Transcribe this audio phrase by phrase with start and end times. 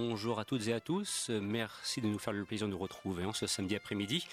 [0.00, 1.28] Bonjour à toutes et à tous.
[1.28, 4.28] Merci de nous faire le plaisir de nous retrouver en ce samedi après-midi.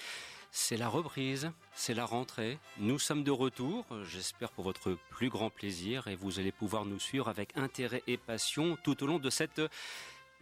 [0.52, 2.60] C'est la reprise, c'est la rentrée.
[2.78, 7.00] Nous sommes de retour, j'espère pour votre plus grand plaisir, et vous allez pouvoir nous
[7.00, 9.60] suivre avec intérêt et passion tout au long de cette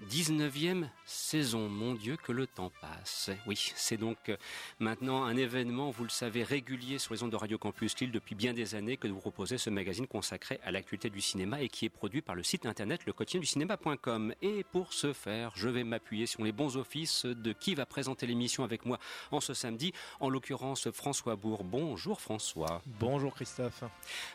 [0.03, 3.31] 19e saison, mon Dieu que le temps passe.
[3.47, 4.37] Oui, c'est donc euh,
[4.81, 8.35] maintenant un événement, vous le savez, régulier sur les ondes de Radio Campus Lille depuis
[8.35, 11.85] bien des années que nous proposez ce magazine consacré à l'actualité du cinéma et qui
[11.85, 14.35] est produit par le site internet le du cinéma.com.
[14.43, 18.27] Et pour ce faire, je vais m'appuyer sur les bons offices de qui va présenter
[18.27, 18.99] l'émission avec moi
[19.31, 21.65] en ce samedi, en l'occurrence François Bourg.
[21.65, 22.83] Bonjour François.
[22.99, 23.85] Bonjour Christophe.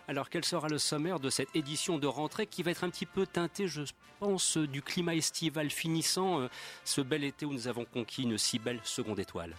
[0.07, 3.05] Alors quel sera le sommaire de cette édition de rentrée qui va être un petit
[3.05, 3.81] peu teintée, je
[4.19, 6.47] pense, du climat estival finissant euh,
[6.83, 9.55] ce bel été où nous avons conquis une si belle seconde étoile.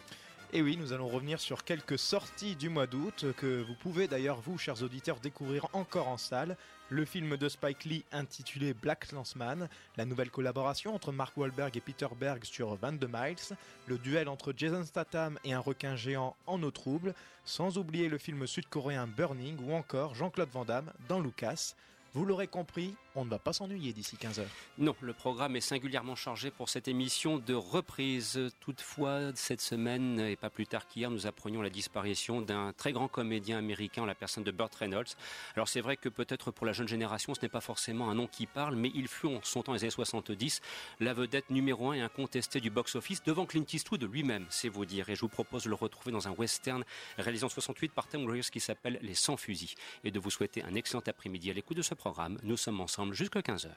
[0.52, 4.41] Et oui, nous allons revenir sur quelques sorties du mois d'août que vous pouvez d'ailleurs,
[4.41, 6.56] vous, chers auditeurs, découvrir encore en salle.
[6.88, 11.80] Le film de Spike Lee intitulé Black Landsman, la nouvelle collaboration entre Mark Wahlberg et
[11.80, 16.61] Peter Berg sur 22 Miles, le duel entre Jason Statham et un requin géant en
[16.64, 21.74] eau trouble, sans oublier le film sud-coréen Burning ou encore Jean-Claude Van Damme dans Lucas.
[22.12, 24.48] Vous l'aurez compris, on ne va pas s'ennuyer d'ici 15 heures.
[24.78, 28.39] Non, le programme est singulièrement chargé pour cette émission de reprise.
[28.61, 33.08] Toutefois, cette semaine, et pas plus tard qu'hier, nous apprenions la disparition d'un très grand
[33.08, 35.17] comédien américain la personne de Burt Reynolds.
[35.56, 38.27] Alors c'est vrai que peut-être pour la jeune génération, ce n'est pas forcément un nom
[38.27, 40.61] qui parle, mais il fut en son temps, les années 70,
[41.01, 45.08] la vedette numéro un et incontestée du box-office devant Clint Eastwood lui-même, c'est vous dire.
[45.08, 46.85] Et je vous propose de le retrouver dans un western
[47.18, 49.74] réalisé en 68 par Tim Warriors qui s'appelle Les 100 fusils.
[50.05, 52.39] Et de vous souhaiter un excellent après-midi à l'écoute de ce programme.
[52.42, 53.68] Nous sommes ensemble jusqu'à 15h.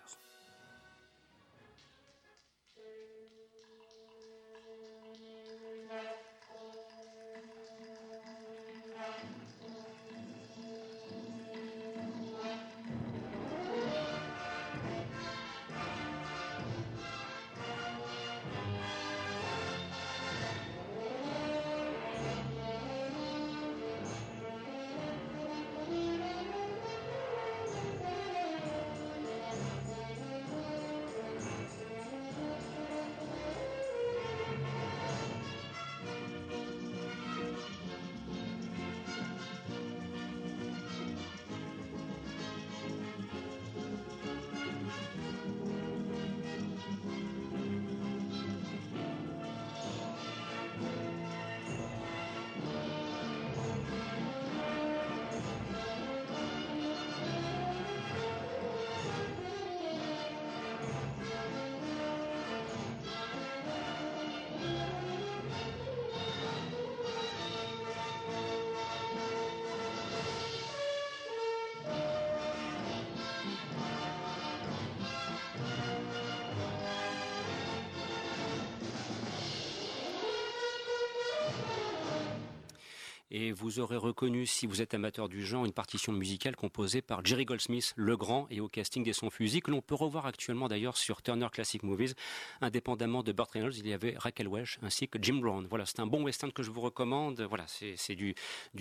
[83.43, 87.25] Et vous aurez reconnu, si vous êtes amateur du genre, une partition musicale composée par
[87.25, 90.69] Jerry Goldsmith, le grand, et au casting des sons fusils, que l'on peut revoir actuellement
[90.69, 92.13] d'ailleurs sur Turner Classic Movies.
[92.61, 95.67] Indépendamment de Burt Reynolds, il y avait Raquel Welch ainsi que Jim Brown.
[95.69, 97.41] Voilà, c'est un bon western que je vous recommande.
[97.41, 98.33] Voilà, c'est du,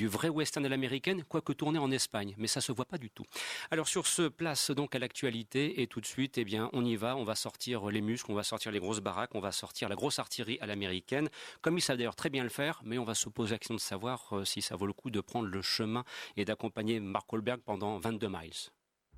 [0.06, 3.25] vrai western à l'américaine, quoique tourné en Espagne, mais ça se voit pas du tout.
[3.72, 6.95] Alors sur ce, place donc à l'actualité, et tout de suite, eh bien, on y
[6.95, 9.89] va, on va sortir les muscles, on va sortir les grosses baraques, on va sortir
[9.89, 11.31] la grosse artillerie à l'américaine,
[11.62, 13.75] comme ils savent d'ailleurs très bien le faire, mais on va se poser la question
[13.75, 16.04] de savoir euh, si ça vaut le coup de prendre le chemin
[16.37, 18.71] et d'accompagner Mark Wahlberg pendant 22 miles.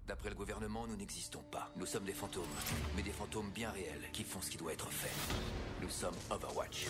[0.06, 1.72] D'après le gouvernement, nous n'existons pas.
[1.76, 2.44] Nous sommes des fantômes,
[2.94, 5.10] mais des fantômes bien réels qui font ce qui doit être fait.
[5.82, 6.86] Nous sommes Overwatch.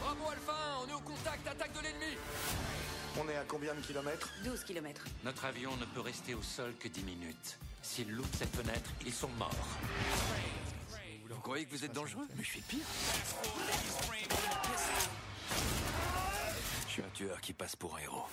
[0.00, 0.54] Bravo Alpha,
[0.84, 2.16] on est au contact, attaque de l'ennemi
[3.20, 4.30] On est à combien de kilomètres?
[4.44, 5.04] 12 kilomètres.
[5.24, 7.58] Notre avion ne peut rester au sol que 10 minutes.
[7.82, 9.68] S'ils loupent cette fenêtre, ils sont morts.
[11.30, 12.86] Vous croyez que vous êtes dangereux Mais je suis pire.
[16.86, 18.26] Je suis un tueur qui passe pour un héros.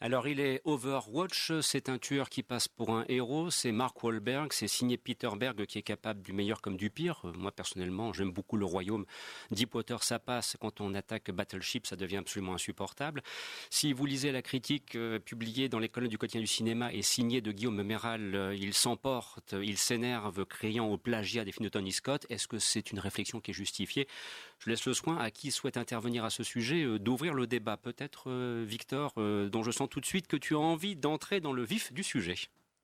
[0.00, 4.52] Alors il est Overwatch, c'est un tueur qui passe pour un héros, c'est Mark Wahlberg,
[4.52, 7.22] c'est signé Peter Berg qui est capable du meilleur comme du pire.
[7.36, 9.04] Moi personnellement j'aime beaucoup le royaume.
[9.50, 13.22] Deepwater ça passe, quand on attaque Battleship ça devient absolument insupportable.
[13.70, 17.02] Si vous lisez la critique euh, publiée dans les colonnes du quotidien du cinéma et
[17.02, 21.70] signée de Guillaume Méral, euh, il s'emporte, il s'énerve criant au plagiat des films de
[21.70, 22.26] Tony Scott.
[22.30, 24.08] Est-ce que c'est une réflexion qui est justifiée?
[24.58, 27.76] Je laisse le soin à qui souhaite intervenir à ce sujet d'ouvrir le débat.
[27.76, 28.30] Peut-être
[28.64, 31.92] Victor, dont je sens tout de suite que tu as envie d'entrer dans le vif
[31.92, 32.36] du sujet.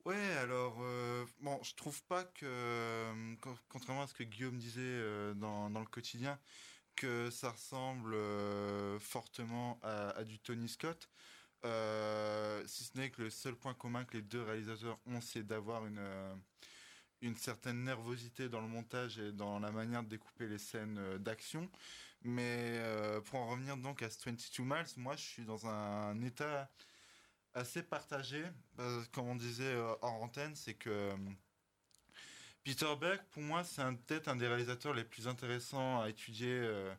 [0.04, 3.34] Ouais, alors euh, bon, je trouve pas que, euh,
[3.70, 6.38] contrairement à ce que Guillaume disait euh, dans, le quotidien,
[6.94, 8.14] que ça ressemble
[9.00, 11.08] fortement à, du Tony Scott.
[11.62, 15.86] si ce n'est que le seul point commun que les deux réalisateurs ont, c'est d'avoir
[15.86, 16.02] une
[17.24, 21.70] une certaine nervosité dans le montage et dans la manière de découper les scènes d'action.
[22.22, 22.80] Mais
[23.26, 26.70] pour en revenir donc à 22 Miles, moi je suis dans un état
[27.54, 28.44] assez partagé.
[29.12, 31.16] comme on disait euh, hors antenne, c'est que euh,
[32.64, 36.92] Peter Berg, pour moi, c'est peut-être un des réalisateurs les plus intéressants à étudier euh,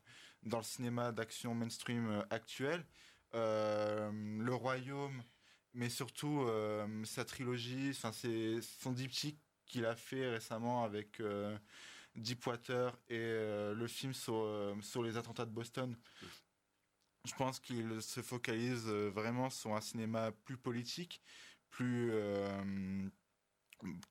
[0.44, 2.86] dans le cinéma d'action mainstream actuel.
[3.34, 5.24] le Royaume,
[5.74, 6.48] mais surtout
[7.04, 11.22] sa trilogie, c'est son diptyque qu'il a fait récemment avec
[12.16, 15.96] Deepwater et le film sur, sur les attentats de Boston.
[17.26, 21.22] Je pense qu'il se focalise euh, vraiment sur un cinéma plus politique,
[21.72, 23.10] plus euh,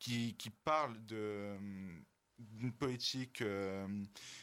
[0.01, 3.87] qui, qui, parle d'une politique euh,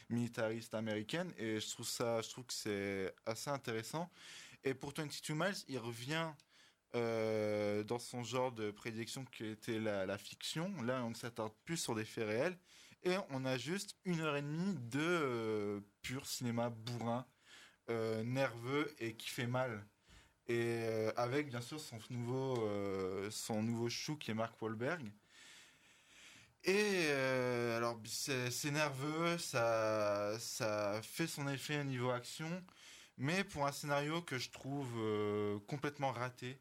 [0.08, 1.32] militariste américaine.
[1.36, 4.10] Et je trouve ça je trouve que c'est assez intéressant.
[4.64, 6.32] Et pour 22 Miles il revient
[6.94, 12.04] dans son genre de prédiction qui était la, fiction là on s'attarde plus sur des
[12.04, 12.58] faits réels
[13.04, 17.26] et on a juste une heure et demie de pur cinéma bourrin
[17.90, 19.84] euh, nerveux et qui fait mal.
[20.46, 25.10] Et euh, avec bien sûr son nouveau, euh, son nouveau chou qui est Mark Wahlberg.
[26.64, 27.10] Et
[27.76, 32.64] alors c'est nerveux, ça, ça fait son effet au niveau action,
[33.16, 36.60] mais pour un scénario que je trouve complètement raté.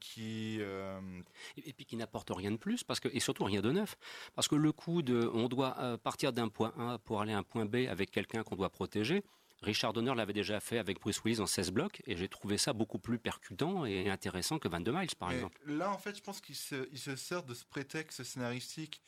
[0.00, 3.96] Qui et puis qui n'apporte rien de plus parce que et surtout rien de neuf
[4.34, 7.42] parce que le coup de on doit partir d'un point A pour aller à un
[7.42, 9.22] point B avec quelqu'un qu'on doit protéger
[9.64, 12.72] Richard Donner l'avait déjà fait avec Bruce Willis en 16 blocs et j'ai trouvé ça
[12.72, 15.58] beaucoup plus percutant et intéressant que 22 Miles par exemple.
[15.66, 19.02] Là en fait je pense qu'il se, il se sert de ce prétexte scénaristique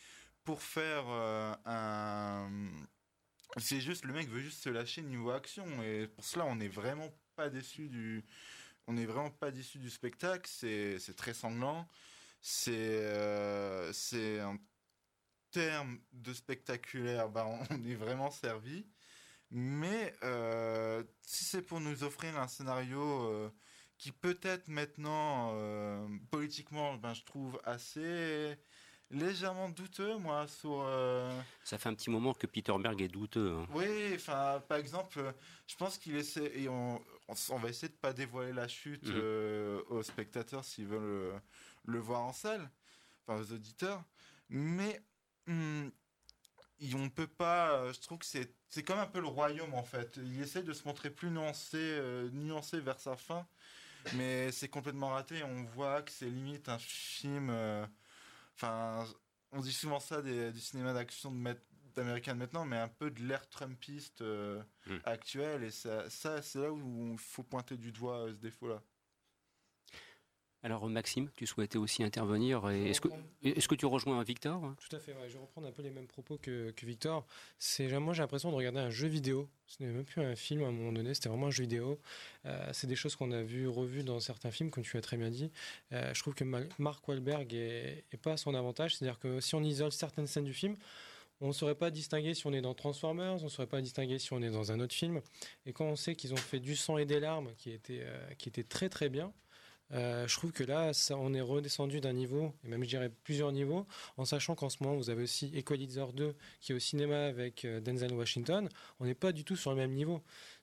[0.45, 2.51] pour faire euh, un...
[3.59, 6.69] C'est juste, le mec veut juste se lâcher niveau action et pour cela on n'est
[6.69, 8.25] vraiment pas déçu du...
[8.87, 11.89] On n'est vraiment pas déçu du spectacle, c'est, très sanglant,
[12.41, 14.57] c'est, euh, c'est en
[15.51, 18.87] termes de spectaculaire, bah, on est vraiment servi.
[19.51, 23.51] Mais euh, si c'est pour nous offrir un scénario euh,
[23.99, 28.59] qui peut-être maintenant euh, politiquement, ben je trouve assez
[29.11, 30.85] légèrement douteux, moi, sur.
[31.65, 33.57] Ça fait un petit moment que Peter Berg est douteux.
[33.59, 33.67] Hein.
[33.75, 35.21] Oui, enfin, par exemple,
[35.67, 37.01] je pense qu'il essaie et on,
[37.51, 39.83] on, va essayer de pas dévoiler la chute mhm.
[39.89, 41.41] aux spectateurs s'ils veulent
[41.85, 42.71] le, voir en salle,
[43.27, 44.03] enfin aux auditeurs,
[44.49, 45.01] mais.
[45.47, 45.89] Hmm,
[46.95, 47.93] on peut pas.
[47.93, 50.19] Je trouve que c'est c'est comme un peu le royaume en fait.
[50.23, 53.47] Il essaie de se montrer plus nuancé, euh, nuancé vers sa fin,
[54.15, 55.43] mais c'est complètement raté.
[55.45, 57.51] On voit que c'est limite un film.
[58.63, 59.15] Euh, enfin,
[59.53, 61.33] on dit souvent ça du cinéma d'action
[61.95, 64.97] d'américain de maintenant, mais un peu de l'ère trumpiste euh, hmm.
[65.05, 65.65] actuel.
[65.65, 68.83] Et ça, ça c'est là où il faut pointer du doigt ce défaut-là.
[70.67, 72.69] Alors Maxime, tu souhaitais aussi intervenir.
[72.69, 73.07] Est-ce que,
[73.45, 76.09] est que tu rejoins Victor Tout à fait, je vais reprendre un peu les mêmes
[76.09, 77.25] propos que, Victor.
[77.57, 79.49] C'est, moi j'ai l'impression de regarder un jeu vidéo.
[79.69, 82.01] Ce n'est même plus un film à un moment donné, c'était vraiment un jeu vidéo.
[82.47, 85.17] Euh, c'est des choses qu'on a vues, revues dans certains films, comme tu as très
[85.17, 85.53] bien dit.
[85.93, 86.43] Euh, je trouve que
[86.79, 88.97] Mark Wahlberg est, pas à son avantage.
[88.97, 90.75] C'est-à-dire que si on isole certaines scènes du film,
[91.41, 94.19] on ne saurait pas distinguer si on est dans Transformers, on ne saurait pas distinguer
[94.19, 95.21] si on est dans un autre film.
[95.65, 98.35] Et quand on sait qu'ils ont fait du sang et des larmes, qui était, euh,
[98.37, 99.33] qui était très très bien,
[99.93, 103.53] euh, je trouve que là, on est redescendu d'un niveau, et même je dirais plusieurs
[103.53, 107.27] niveaux, en sachant qu'en ce moment, vous avez aussi Equalizer 2 qui est au cinéma
[107.27, 108.69] avec euh, Denzel Washington.
[108.99, 110.23] On n'est pas du tout sur le même niveau.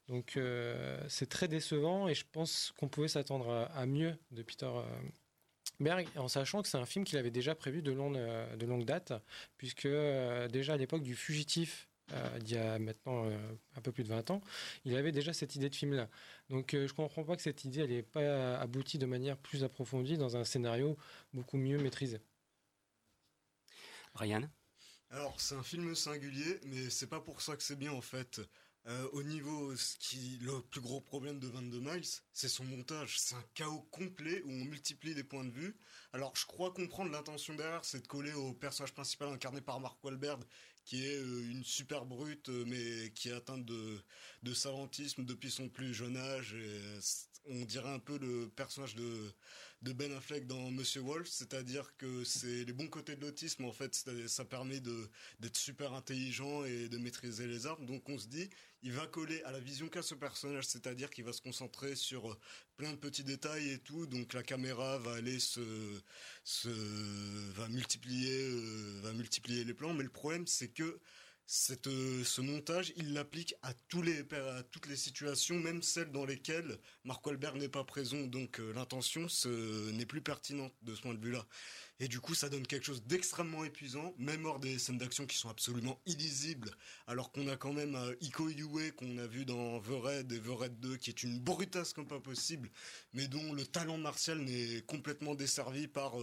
[0.10, 4.70] Donc euh, c'est très décevant et je pense qu'on pouvait s'attendre à, mieux de Peter
[5.80, 9.14] Berg, en sachant que c'est un film qu'il avait déjà prévu de longue date,
[9.58, 9.88] puisque
[10.52, 13.38] déjà à l'époque du Fugitif euh, il y a maintenant euh,
[13.76, 14.42] un peu plus de 20 ans,
[14.84, 16.10] il avait déjà cette idée de film-là.
[16.50, 19.64] Donc euh, je ne comprends pas que cette idée n'ait pas abouti de manière plus
[19.64, 20.98] approfondie dans un scénario
[21.34, 22.22] beaucoup mieux maîtrisé.
[24.16, 24.50] Ryan?
[25.10, 28.42] Alors c'est un film singulier, mais c'est pas pour ça que c'est bien en fait.
[28.88, 33.18] Euh, au niveau, ce qui, le plus gros problème de 22 Miles, c'est son montage.
[33.18, 35.78] C'est un chaos complet où on multiplie les points de vue.
[36.12, 40.04] Alors, je crois comprendre l'intention derrière, c'est de coller au personnage principal incarné par Mark
[40.04, 40.44] Wahlberg,
[40.86, 44.02] qui est euh, une super brute, euh, mais qui est atteinte de,
[44.44, 46.54] de savantisme depuis son plus jeune âge.
[46.56, 47.00] Et
[47.50, 49.34] on dirait un peu le personnage de,
[49.84, 53.74] de Ben Affleck dans Monsieur Wolf, c'est-à-dire que c'est les bons côtés de l'autisme, en
[53.74, 53.94] fait,
[54.28, 57.86] ça permet d'être super intelligent et de maîtriser les armes.
[57.86, 58.50] Donc on se dit,
[58.82, 62.32] il va coller à la vision qu'a ce personnage, c'est-à-dire qu'il va se concentrer sur
[62.32, 62.40] euh,
[62.78, 64.06] plein de petits détails et tout.
[64.06, 65.62] Donc la caméra va aller se,
[66.46, 66.70] se
[67.52, 69.94] va multiplier, euh, va multiplier les plans.
[69.94, 71.00] Mais le problème, c'est que
[71.88, 77.58] euh, ce montage, il l'applique à, toutes les situations, même celles dans lesquelles Mark Wahlberg
[77.58, 78.22] n'est pas présent.
[78.22, 79.28] Donc euh, l'intention
[79.94, 81.46] n'est plus pertinente de ce point de vue-là.
[82.00, 85.38] Et du coup, ça donne quelque chose d'extrêmement épuisant, même hors des scènes d'action qui
[85.38, 86.72] sont absolument illisibles,
[87.08, 90.40] alors qu'on a quand même euh, Iko Yue qu'on a vu dans The Red et
[90.40, 92.72] The Red 2, qui est une brutasse comme pas possible,
[93.14, 96.14] mais dont le talent martial n'est complètement desservi par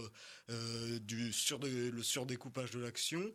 [0.49, 3.31] du le surdécoupage de l'action.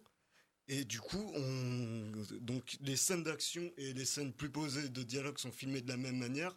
[0.68, 5.38] Et du coup, on, donc les scènes d'action et les scènes plus posées de dialogue
[5.38, 6.56] sont filmées de la même manière.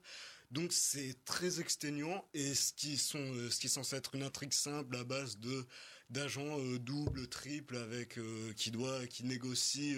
[0.51, 4.23] Donc c'est très exténuant et ce qui sont euh, ce qui est censé être une
[4.23, 5.63] intrigue simple à base de
[6.09, 9.95] d'agents euh, double, triple avec euh, qui doit qui négocie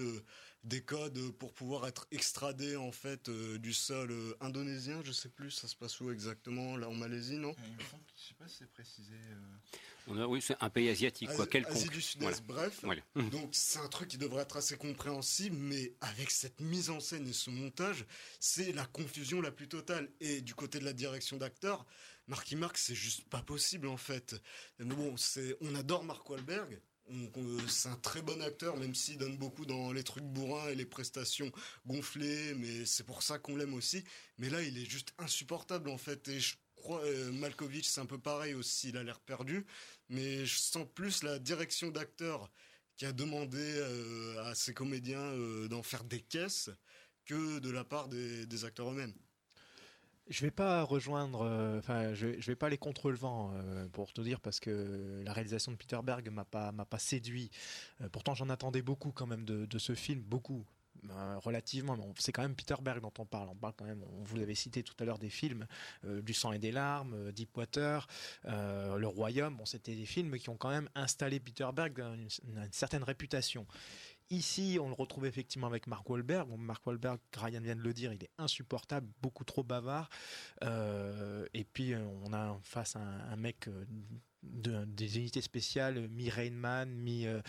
[0.64, 5.68] des codes pour pouvoir être extradé en fait du sol indonésien, je sais plus, ça
[5.68, 7.56] se passe où exactement là en Malaisie, non?
[8.16, 9.16] Je sais pas si c'est précisé
[10.08, 11.76] oui, c'est un pays asiatique, quoi, quelconque.
[11.76, 12.84] Asie du Sud-Est, bref.
[13.16, 17.28] Donc c'est un truc qui devrait être assez compréhensible, mais avec cette mise en scène
[17.28, 18.06] et ce montage,
[18.40, 20.10] c'est la confusion la plus totale.
[20.20, 21.86] Et du côté de la direction d'acteur,
[22.28, 24.36] Marky Mark, c'est juste pas possible en fait.
[24.80, 26.82] Mais bon, c'est, on adore Mark Wahlberg.
[27.68, 30.86] C'est un très bon acteur, même s'il donne beaucoup dans les trucs bourrins et les
[30.86, 31.52] prestations
[31.86, 34.04] gonflées, mais c'est pour ça qu'on l'aime aussi.
[34.38, 36.28] Mais là, il est juste insupportable en fait.
[36.28, 39.66] Et je crois, euh, Malkovich, c'est un peu pareil aussi, il a l'air perdu
[40.12, 42.52] mais je sens plus la direction d'acteur
[42.98, 46.70] qui a demandé euh, à ses comédiens euh, d'en faire des caisses
[47.26, 49.14] que de la part des, acteurs eux-mêmes.
[50.30, 53.54] Je vais pas rejoindre, euh, enfin, je, je vais pas aller contre le vent
[53.92, 57.50] pour te dire parce que la réalisation de Peter Berg m'a pas m'a pas séduit.
[58.12, 60.66] pourtant, j'en attendais beaucoup quand même de, ce film, beaucoup.
[61.10, 63.50] Euh, relativement, c'est quand même Peter Berg dont on parle.
[63.50, 65.66] On parle quand même, on vous avez cité tout à l'heure des films,
[66.06, 68.08] euh, Du sang et des larmes, euh, Deepwater,
[68.44, 69.58] Le Royaume.
[69.58, 72.30] Bon, c'était des films qui ont quand même installé Peter Berg dans une,
[72.72, 73.66] certaine réputation.
[74.32, 76.48] Ici, on le retrouve effectivement avec Mark Wahlberg.
[76.48, 80.10] Bon, Mark Wahlberg, Ryan vient de le dire, il est insupportable, beaucoup trop bavard.
[80.62, 83.68] et puis, on a face un, un mec
[84.44, 87.42] des unités spéciales, mi, euh,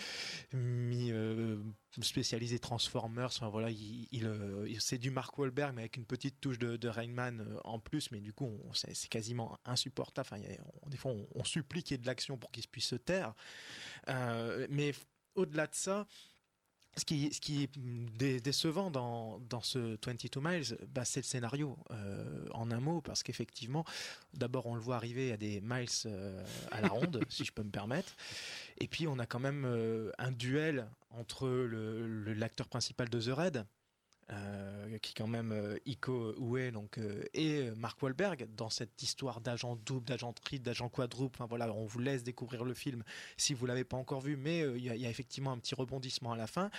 [0.53, 1.57] mi euh,
[2.01, 3.31] spécialisé Transformers.
[3.51, 7.59] Voilà, il, euh, c'est du Mark Wahlberg mais avec une petite touche de, de Rainman
[7.65, 8.11] en plus.
[8.11, 10.29] Mais du coup, c'est quasiment insupportable.
[10.31, 10.43] Enfin,
[10.87, 13.35] des fois, on, supplie qu'il y ait de l'action pour qu'il puisse se taire.
[14.07, 14.93] mais
[15.35, 16.07] au-delà de ça,
[16.97, 21.79] ce qui, ce qui est décevant dans, dans ce 22 Miles, bah, c'est le scénario,
[21.91, 23.85] euh, en un mot, parce qu'effectivement,
[24.35, 27.63] d'abord on le voit arriver à des miles euh, à la ronde, si je peux
[27.63, 28.15] me permettre,
[28.79, 33.67] et puis on a quand même euh, un duel entre l'acteur principal de The Red,
[34.33, 39.41] euh, qui quand même euh, Iko Uwe donc euh, et Mark Wahlberg dans cette histoire
[39.41, 41.39] d'agent double, d'agent triple, d'agent quadruple.
[41.49, 43.03] Voilà, on vous laisse découvrir le film
[43.37, 46.37] si vous l'avez pas encore vu, mais il y, a effectivement un petit rebondissement à
[46.37, 46.71] la fin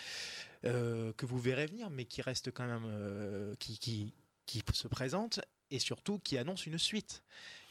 [0.64, 4.14] que vous verrez venir, mais qui reste quand même qui, qui
[4.46, 5.40] qui se présente
[5.72, 7.24] et surtout qui annonce une suite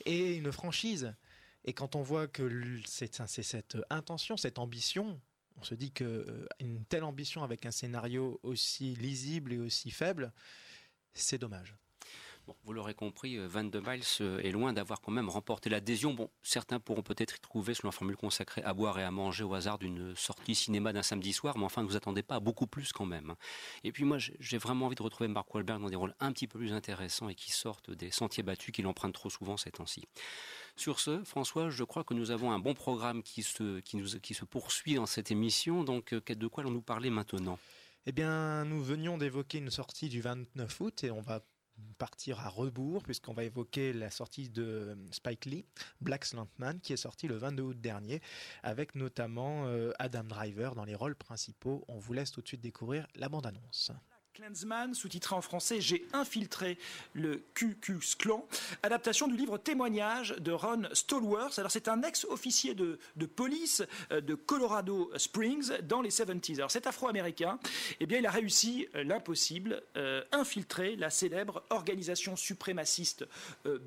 [0.04, 1.14] et une franchise.
[1.64, 5.20] Et quand on voit que c'est cette intention, cette ambition
[5.62, 10.32] on se dit que euh, telle ambition avec un scénario aussi lisible et aussi faible,
[11.14, 11.76] c'est dommage.
[12.64, 16.14] Vous l'aurez compris, euh, Van de Miles euh, est loin d'avoir quand même remporté l'adhésion.
[16.14, 19.44] Bon, certains pourront peut-être y trouver, selon la formule consacrée, à boire et à manger
[19.44, 22.40] au hasard d'une sortie cinéma d'un samedi soir, mais enfin, ne vous attendez pas à
[22.40, 23.30] beaucoup plus quand même.
[23.30, 23.36] Hein.
[23.84, 26.46] Et puis moi, j'ai vraiment envie de retrouver Mark Wahlberg dans des rôles un petit
[26.46, 30.04] peu plus intéressants et qui sortent des sentiers battus qu'il emprunte trop souvent ces temps-ci.
[30.76, 34.44] Sur ce, François, je crois que nous avons un bon programme qui se, qui se
[34.44, 35.84] poursuit dans cette émission.
[35.84, 37.58] Donc, euh, de quoi allons-nous parler maintenant?
[38.06, 41.44] Eh bien, nous venions d'évoquer une sortie du 29 août et on va
[41.98, 45.64] partir à rebours puisqu'on va évoquer la sortie de Spike Lee,
[46.00, 48.20] Black Slantman, qui est sorti le 22 août dernier,
[48.62, 51.84] avec notamment euh, Adam Driver dans les rôles principaux.
[51.88, 53.92] On vous laisse tout de suite découvrir la bande-annonce.
[54.34, 56.78] Clansman, sous-titré en français J'ai infiltré
[57.12, 57.76] le Klux
[58.18, 58.46] Klan,
[58.82, 61.58] adaptation du livre Témoignage de Ron Stallworth.
[61.58, 66.56] Alors c'est un ex-officier de, police euh, de Colorado Springs dans les 70s.
[66.56, 67.58] Alors cet afro-américain,
[68.00, 73.26] eh bien il a réussi euh, l'impossible, euh, infiltrer la célèbre organisation suprémaciste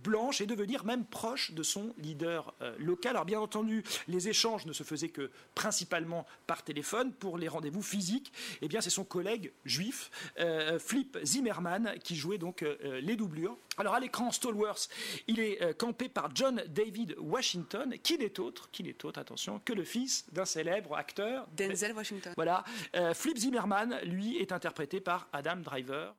[0.03, 3.11] blanche et devenir même proche de son leader local.
[3.11, 7.13] Alors bien entendu, les échanges ne se faisaient que principalement par téléphone.
[7.13, 12.37] Pour les rendez-vous physiques, eh bien c'est son collègue juif euh, Flip Zimmerman qui jouait
[12.37, 13.57] donc euh, les doublures.
[13.77, 14.89] Alors à l'écran, Stallworth,
[15.27, 19.59] il est euh, campé par John David Washington, qui n'est autre, qui n'est autre, attention,
[19.63, 21.47] que le fils d'un célèbre acteur.
[21.55, 22.33] Denzel Washington.
[22.35, 22.63] Voilà.
[22.95, 26.15] Euh, Flip Zimmerman, lui, est interprété par Adam Driver.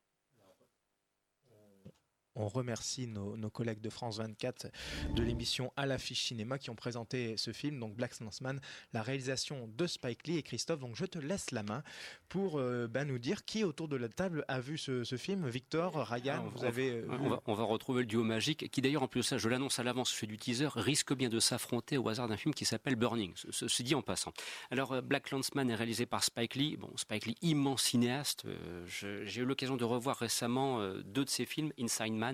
[2.36, 4.66] On remercie nos, nos, collègues de France 24
[5.14, 8.60] de l'émission À l'affiche cinéma qui ont présenté ce film, donc Black Landsman,
[8.92, 10.80] la réalisation de Spike Lee et Christophe.
[10.80, 11.82] Donc je te laisse la main
[12.28, 15.48] pour euh, bah, nous dire qui autour de la table a vu ce, ce film.
[15.48, 16.90] Victor, Ryan, on, vous on, avez.
[16.90, 19.48] Euh, on, va, on, va, retrouver le duo magique qui d'ailleurs en plus ça, je
[19.48, 22.52] l'annonce à l'avance, je fais du teaser, risque bien de s'affronter au hasard d'un film
[22.54, 23.32] qui s'appelle Burning.
[23.50, 24.34] Ceci dit en passant.
[24.70, 26.76] Alors euh, Black Landsman est réalisé par Spike Lee.
[26.76, 28.44] Bon, Spike Lee, immense cinéaste.
[28.86, 32.25] J'ai eu l'occasion de revoir récemment deux de ses films, Inside Man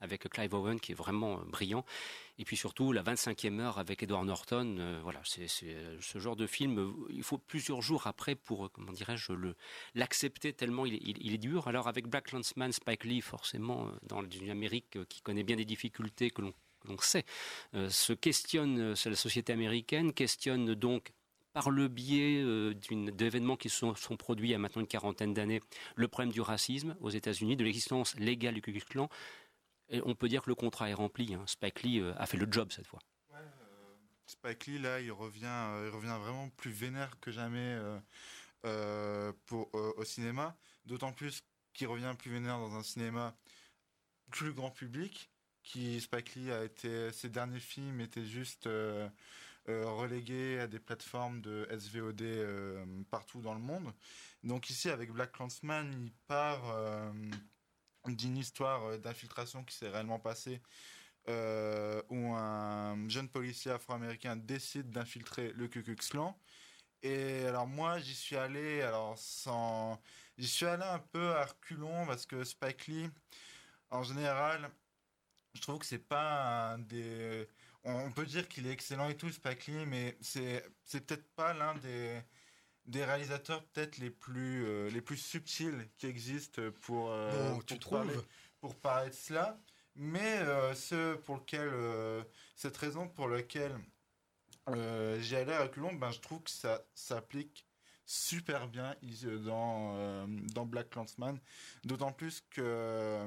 [0.00, 1.84] avec Clive Owen qui est vraiment brillant.
[2.38, 6.46] Et puis surtout la 25e heure avec Edward Norton euh, voilà c'est ce genre de
[6.46, 9.54] film il faut plusieurs jours après pour comment dirais-je le
[9.94, 11.68] l'accepter tellement il, est dur.
[11.68, 16.30] Alors avec Black Landsman Spike Lee forcément dans une Amérique qui connaît bien des difficultés
[16.30, 17.24] que l'on sait
[17.74, 21.12] euh, se questionne sur la société américaine questionne donc
[21.54, 22.74] par le biais euh,
[23.12, 25.62] d'événements qui sont, sont, produits il y a maintenant une quarantaine d'années,
[25.94, 29.08] le problème du racisme aux États-Unis, de l'existence légale du Ku Klux Klan,
[30.04, 31.32] on peut dire que le contrat est rempli.
[31.32, 31.44] Hein.
[31.46, 32.98] Spike Lee euh, a fait le job cette fois.
[33.34, 33.36] Euh,
[34.26, 35.46] Spike Lee, là, il revient,
[36.20, 37.78] vraiment plus vénère que jamais
[38.64, 40.56] au cinéma.
[40.86, 43.36] D'autant plus qu'il revient plus vénère dans un cinéma
[44.30, 45.30] plus grand public.
[45.62, 48.68] Qui Spike Lee a été, ses derniers films étaient juste
[49.66, 52.22] relégués à des plateformes de SVOD
[53.10, 53.92] partout dans le monde.
[54.42, 56.62] Donc ici, avec Black Clansman, il part
[58.06, 60.60] d'une histoire d'infiltration qui s'est réellement passée
[61.28, 66.38] euh, où un jeune policier afro-américain décide d'infiltrer le Ku Klux Klan.
[67.02, 70.00] Et alors moi j'y suis allé alors sans
[70.36, 73.10] j'y suis allé un peu à reculons parce que Spike Lee
[73.90, 74.70] en général
[75.54, 77.48] je trouve que c'est pas un des
[77.84, 81.74] on peut dire qu'il est excellent et tout Spike Lee mais c'est peut-être pas l'un
[81.76, 82.20] des
[82.86, 87.64] des réalisateurs peut-être les plus euh, les plus subtils qui existent pour euh, non, pour,
[87.64, 88.26] tu parler, trouves.
[88.60, 89.58] pour parler de cela.
[89.96, 92.22] Mais euh, ce pour lequel euh,
[92.56, 93.76] cette raison pour laquelle
[95.20, 97.66] j'y allais avec long ben je trouve que ça s'applique
[98.06, 98.96] super bien
[99.44, 101.38] dans dans Black Clansman
[101.84, 103.26] d'autant plus que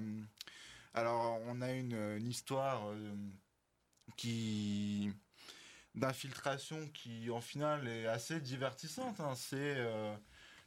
[0.96, 2.91] alors on a une, une histoire
[4.15, 5.12] qui
[5.96, 9.34] d'infiltration qui en final est assez divertissante hein.
[9.36, 10.15] c'est euh,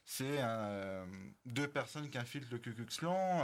[0.04, 1.06] c'est euh,
[1.46, 2.86] deux personnes qui infiltrent le Ku Klux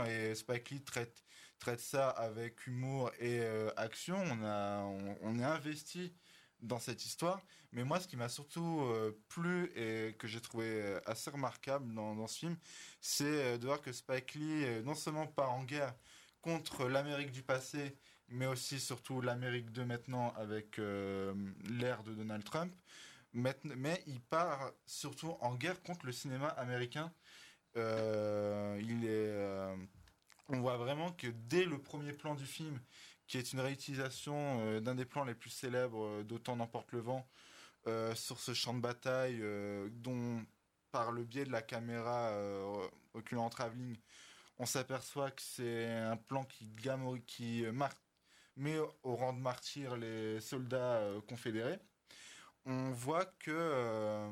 [0.07, 1.23] et Spike Lee traite
[1.59, 4.83] traite ça avec humour et euh, action on a
[5.21, 6.13] on, est investi
[6.61, 8.83] dans cette histoire mais moi ce qui m'a surtout
[9.29, 12.57] plu et que j'ai trouvé assez remarquable dans, dans ce film
[12.99, 15.93] c'est de voir que Spike Lee non seulement part en guerre
[16.41, 17.97] contre l'Amérique du passé
[18.29, 21.33] mais aussi surtout l'Amérique de maintenant avec euh,
[21.69, 22.73] l'ère de Donald Trump.
[23.33, 27.11] Mais il part surtout en guerre contre le cinéma américain.
[27.75, 29.75] Euh, il est, euh,
[30.49, 32.79] on voit vraiment que dès le premier plan du film,
[33.27, 37.27] qui est une réutilisation euh, d'un des plans les plus célèbres d'Autant n'emporte le vent,
[37.85, 40.43] euh, sur ce champ de bataille, euh, dont
[40.91, 42.33] par le biais de la caméra
[43.13, 43.97] oculant en travelling,
[44.57, 47.99] on s'aperçoit que c'est un plan qui marque
[48.57, 51.79] mais au rang de martyrs les soldats euh, confédérés.
[52.65, 54.29] On voit que euh,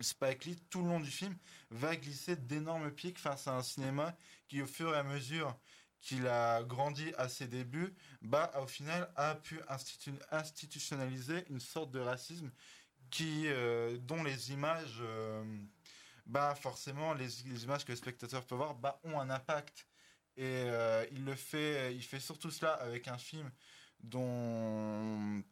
[0.00, 1.36] Spike Lee, tout le long du film,
[1.70, 4.16] va glisser d'énormes pics face à un cinéma
[4.48, 5.56] qui, au fur et à mesure
[6.00, 11.90] qu'il a grandi à ses débuts, bah, au final, a pu institu institutionnaliser une sorte
[11.90, 12.50] de racisme
[13.10, 15.02] qui, euh, dont les images,
[16.26, 19.87] bah, forcément, les, images que le spectateur peut voir, bah, ont un impact
[20.38, 23.50] et euh, il le fait il fait surtout cela avec un film
[24.04, 25.42] dont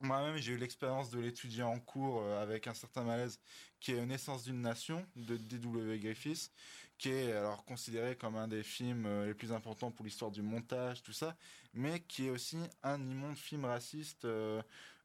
[0.00, 3.38] moi-même j'ai eu l'expérience de l'étudier en cours euh, avec un certain malaise
[3.78, 6.00] qui est Naissance d'une nation de D.W.
[6.00, 6.50] Griffiths
[6.98, 10.42] qui est alors considéré comme un des films euh, les plus importants pour l'histoire du
[10.42, 11.36] montage tout ça
[11.72, 14.26] mais qui est aussi un immonde film raciste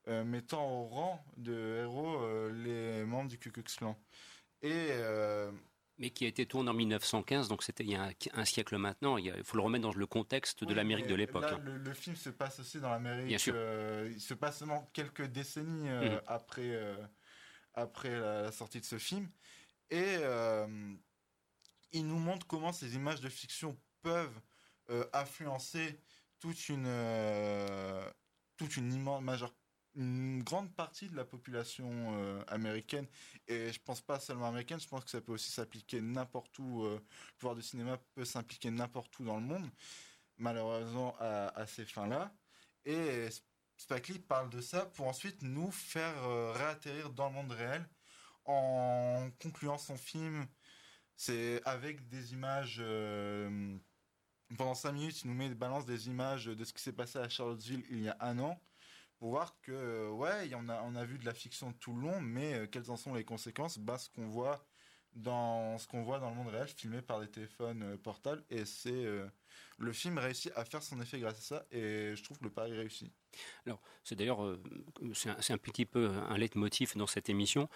[0.08, 3.96] mettant au rang de héros les membres du Ku Klux Klan
[4.64, 4.90] et
[6.02, 9.18] mais qui a été tourné en 1915, donc c'était il y a un, siècle maintenant.
[9.18, 11.46] Il, faut le remettre dans le contexte de l'Amérique de l'époque.
[11.48, 11.60] Hein.
[11.64, 13.28] Le, film se passe aussi dans l'Amérique.
[13.28, 13.54] Bien sûr.
[13.56, 16.22] Euh, il se passe seulement quelques décennies euh, mhm.
[16.26, 16.98] après, euh,
[17.76, 19.30] après la, sortie de ce film.
[19.92, 20.18] Et
[21.92, 24.42] il nous montre comment ces images de fiction peuvent
[25.14, 26.00] influencer
[26.40, 26.90] toute une,
[28.58, 29.54] toute une immense majeure
[29.96, 33.08] une grande partie de la population euh, américaine,
[33.48, 36.84] et je pense pas seulement américaine, je pense que ça peut aussi s'appliquer n'importe où,
[36.84, 39.70] euh, le pouvoir du cinéma peut s'impliquer n'importe où dans le monde,
[40.38, 42.34] malheureusement à, ces fins-là.
[42.86, 43.28] Et
[43.78, 47.88] Spike Lee parle de ça pour ensuite nous faire euh, réatterrir dans le monde réel
[48.46, 50.48] en concluant son film.
[51.16, 52.82] C'est avec des images
[54.58, 57.20] pendant cinq minutes, il nous met des balances des images de ce qui s'est passé
[57.20, 58.60] à Charlottesville il y a un an
[59.28, 62.22] voir que, euh, ouais, on a, on a vu de la fiction tout le long,
[62.22, 63.78] mais euh, quelles en sont les conséquences?
[63.78, 64.66] Bah, Ce qu'on voit
[65.14, 68.66] dans ce qu'on voit dans le monde réel, filmé par des téléphones euh, portables, et
[68.66, 69.06] c'est
[69.78, 72.50] le film réussit à faire son effet grâce à ça, et je trouve que le
[72.50, 73.12] pari réussit.
[73.66, 74.58] Alors, c'est d'ailleurs,
[75.14, 77.70] c'est un, petit peu un leitmotiv dans cette émission.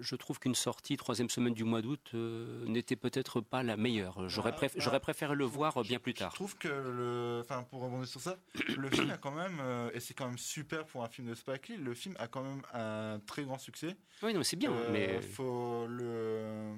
[0.00, 4.28] Je trouve qu'une sortie troisième semaine du mois d'août euh, n'était peut-être pas la meilleure.
[4.28, 5.00] J'aurais, ah, ah.
[5.00, 6.30] préféré le voir bien plus tard.
[6.30, 8.38] Je trouve que, le, enfin, pour rebondir sur ça,
[8.76, 11.34] le film a quand même, euh, et c'est quand même super pour un film de
[11.34, 13.96] Spike Lee, le film a quand même un très grand succès.
[14.22, 16.76] Oui, non, c'est bien, mais faut le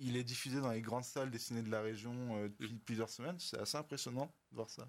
[0.00, 3.38] il est diffusé dans les grandes salles dessinées de la région euh, depuis plusieurs semaines.
[3.38, 4.88] C'est assez impressionnant voir ça.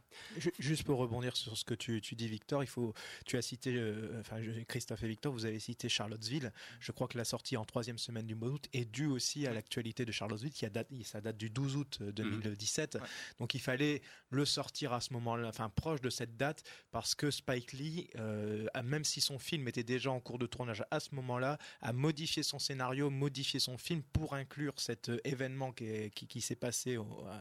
[0.59, 2.93] Juste pour rebondir sur ce que tu, dis, Victor, il faut,
[3.25, 6.51] tu as cité, euh, enfin Christophe et Victor, vous avez cité Charlottesville.
[6.79, 9.53] Je crois que la sortie en troisième semaine du mois d'août est due aussi à
[9.53, 12.95] l'actualité de Charlottesville, qui a date, ça date du 12 août 2017.
[12.95, 13.05] Euh, mhm.
[13.39, 17.31] Donc il fallait le sortir à ce moment-là, enfin proche de cette date, parce que
[17.31, 18.09] Spike Lee,
[18.83, 22.43] même si son film était déjà en cours de tournage à ce moment-là, a modifié
[22.43, 24.73] son scénario, modifié son film pour inclure
[25.09, 26.97] euh, événement qui, s'est passé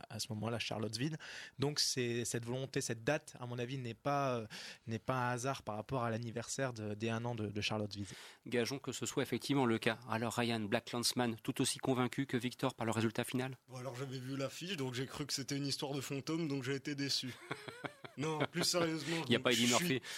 [0.09, 1.17] à, ce moment-là, Charlottesville.
[1.59, 4.47] Donc c'est cette volonté, cette date, à mon avis, n'est pas euh,
[4.87, 8.07] n'est pas un hasard par rapport à l'anniversaire des un an de, Charlottesville.
[8.47, 9.99] Gageons que ce soit effectivement le cas.
[10.09, 13.57] Alors Ryan, Black Landsman, tout aussi convaincu que Victor par le résultat final?
[13.69, 16.65] Bon, Alors j'avais vu l'affiche, donc j'ai cru que c'était une histoire de fantôme, donc
[16.65, 17.35] j'ai été déçu.
[18.17, 19.23] non, plus sérieusement.
[19.27, 20.01] Il n'y a pas Eddie Murphy.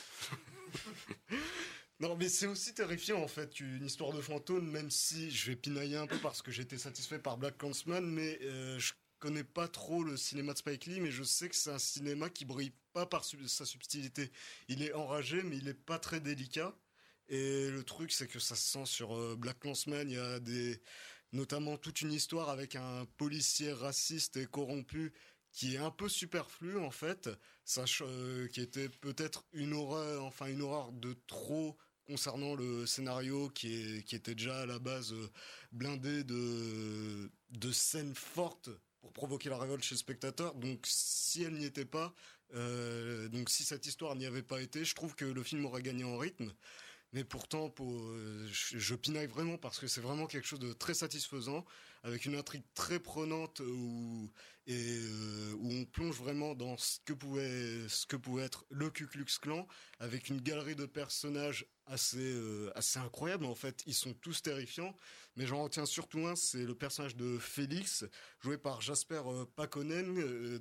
[2.03, 5.57] Non, mais c'est aussi terrifiant en fait, une histoire de fantôme, même si je vais
[5.57, 9.69] pinailler un peu parce que j'étais satisfait par Black Clansman, mais euh, je connais pas
[9.69, 12.73] trop le cinéma de Spike Lee, mais je sais que c'est un cinéma qui brille
[12.93, 14.33] pas par sa subtilité.
[14.67, 16.77] Il est enragé, mais il est pas très délicat.
[17.29, 20.41] Et le truc, c'est que ça se sent sur euh, Black Clansman, il y a
[20.41, 20.83] des,
[21.31, 25.13] notamment toute une histoire avec un policier raciste et corrompu
[25.53, 27.31] qui est un peu superflu en fait,
[27.65, 33.51] sachant euh, qui était peut-être une horreur, enfin une horreur de trop concernant le scénario
[33.51, 35.31] qui, est, qui était déjà à la base euh,
[35.71, 38.71] blindé de, de scènes fortes
[39.03, 40.55] pour provoquer la révolte chez le spectateur.
[40.55, 42.15] Donc si elle n'y était pas,
[42.55, 45.83] euh, donc si cette histoire n'y avait pas été, je trouve que le film aurait
[45.83, 46.53] gagné en rythme.
[47.13, 50.95] Mais pourtant, pour, euh, je, pinaille vraiment parce que c'est vraiment quelque chose de très
[50.95, 51.67] satisfaisant,
[52.05, 54.31] avec une intrigue très prenante où,
[54.67, 58.89] et, euh, où on plonge vraiment dans ce que pouvait, ce que pouvait être le
[58.89, 63.45] Ku Klux Klan, avec une galerie de personnages assez, euh, assez incroyable.
[63.45, 64.97] En fait, ils sont tous terrifiants,
[65.37, 68.07] mais j'en retiens surtout un, c'est le personnage de Félix,
[68.41, 69.21] joué par Jasper
[69.55, 70.59] Pakonen,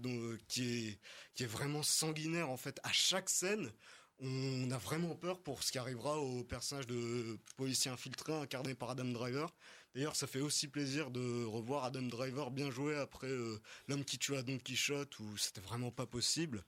[0.49, 0.99] qui est,
[1.33, 3.71] qui est vraiment sanguinaire en fait à chaque scène
[4.21, 8.91] on a vraiment peur pour ce qui arrivera au personnage de policier infiltré incarné par
[8.91, 9.53] Adam Driver.
[9.95, 14.19] D'ailleurs, ça fait aussi plaisir de revoir Adam Driver bien joué après euh, L'homme qui
[14.19, 16.63] tue à Don Quichotte où c'était vraiment pas possible.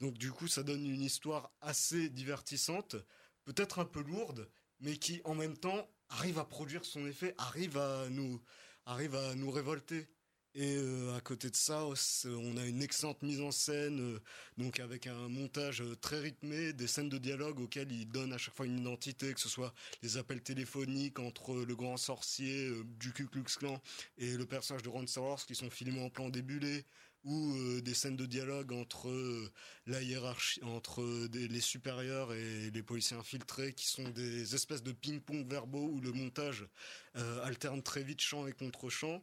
[0.00, 2.96] Donc du coup, ça donne une histoire assez divertissante,
[3.44, 4.48] peut-être un peu lourde,
[4.80, 8.40] mais qui en même temps arrive à produire son effet, arrive à nous
[8.86, 10.08] arrive à nous révolter.
[10.60, 11.84] Et euh, à côté de ça,
[12.26, 14.18] on a une excellente mise en scène, euh,
[14.56, 18.38] donc avec un montage euh, très rythmé, des scènes de dialogue auxquelles il donne à
[18.38, 23.12] chaque fois une identité, que ce soit les appels téléphoniques entre le grand sorcier du
[23.12, 23.80] Ku Klux Klan
[24.16, 26.84] et le personnage de Ron Star qui sont filmés en plan débulé,
[27.22, 29.12] ou des scènes de dialogue entre
[29.86, 35.48] la hiérarchie, entre les supérieurs et les policiers infiltrés, qui sont des espèces de ping-pong
[35.48, 36.66] verbaux où le montage
[37.42, 39.22] alterne très vite chant et contre-chant.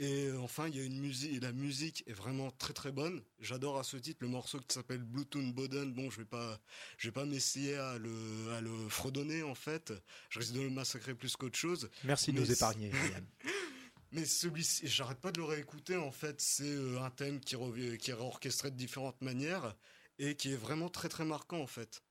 [0.00, 2.92] Et euh, enfin, il y a une musique, et la musique est vraiment très très
[2.92, 3.20] bonne.
[3.40, 5.92] J'adore à ce titre le morceau qui s'appelle Bluetooth Boden.
[5.92, 6.60] Bon, je vais pas,
[6.98, 9.92] je vais pas m'essayer à le, à le fredonner en fait.
[10.30, 11.90] Je risque de le massacrer plus qu'autre chose.
[12.04, 12.92] Merci de nous épargner,
[14.12, 15.96] Mais celui-ci, j'arrête pas de le réécouter.
[15.96, 19.74] En fait, c'est euh, un thème qui, revient, qui est orchestré de différentes manières
[20.20, 22.04] et qui est vraiment très très marquant en fait.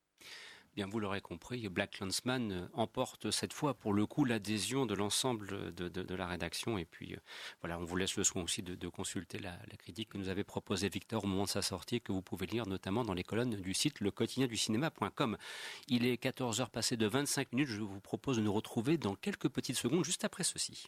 [0.85, 5.73] Vous l'aurez compris, Black Landsman euh, emporte cette fois pour le coup l'adhésion de l'ensemble
[5.73, 6.77] de, la rédaction.
[6.77, 7.17] Et puis euh,
[7.61, 10.89] voilà, on vous laisse le soin aussi de, consulter la, critique que nous avait proposée
[10.89, 13.73] Victor au moment de sa sortie, que vous pouvez lire notamment dans les colonnes du
[13.73, 15.37] site lequotidienducinéma.com.
[15.87, 17.69] Il est 14h passé de 25 minutes.
[17.69, 20.87] Je vous propose de nous retrouver dans quelques petites secondes juste après ceci.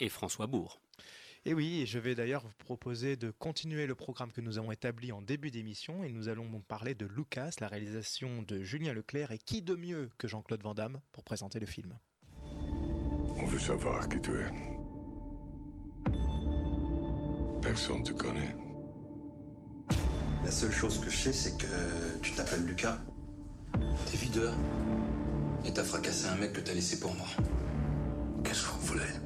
[0.00, 0.80] Et François Bourg.
[1.48, 5.12] Et oui, je vais d'ailleurs vous proposer de continuer le programme que nous avons établi
[5.12, 9.38] en début d'émission et nous allons parler de Lucas, la réalisation de Julien Leclerc et
[9.38, 11.96] qui de mieux que Jean-Claude Van Damme pour présenter le film.
[12.42, 14.50] On veut savoir qui tu es.
[17.62, 18.56] Personne te connaît.
[20.44, 22.98] La seule chose que je sais, c'est que tu t'appelles Lucas.
[24.10, 24.52] T'es videur.
[25.64, 27.28] Et t'as fracassé un mec que t'as laissé pour moi.
[28.42, 29.25] Qu'est-ce que vous voulez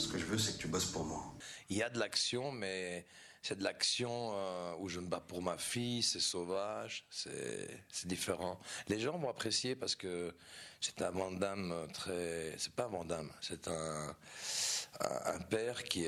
[0.00, 1.34] ce que je veux, c'est que tu bosses pour moi.
[1.68, 3.06] Il y a de l'action, mais
[3.42, 8.58] c'est de l'action euh, où je me bats pour ma fille, c'est sauvage, c'est différent.
[8.88, 10.34] Les gens vont apprécier parce que
[10.80, 12.54] c'est un Vandame très...
[12.58, 14.16] C'est pas un Vandame, c'est un,
[15.48, 16.06] père qui,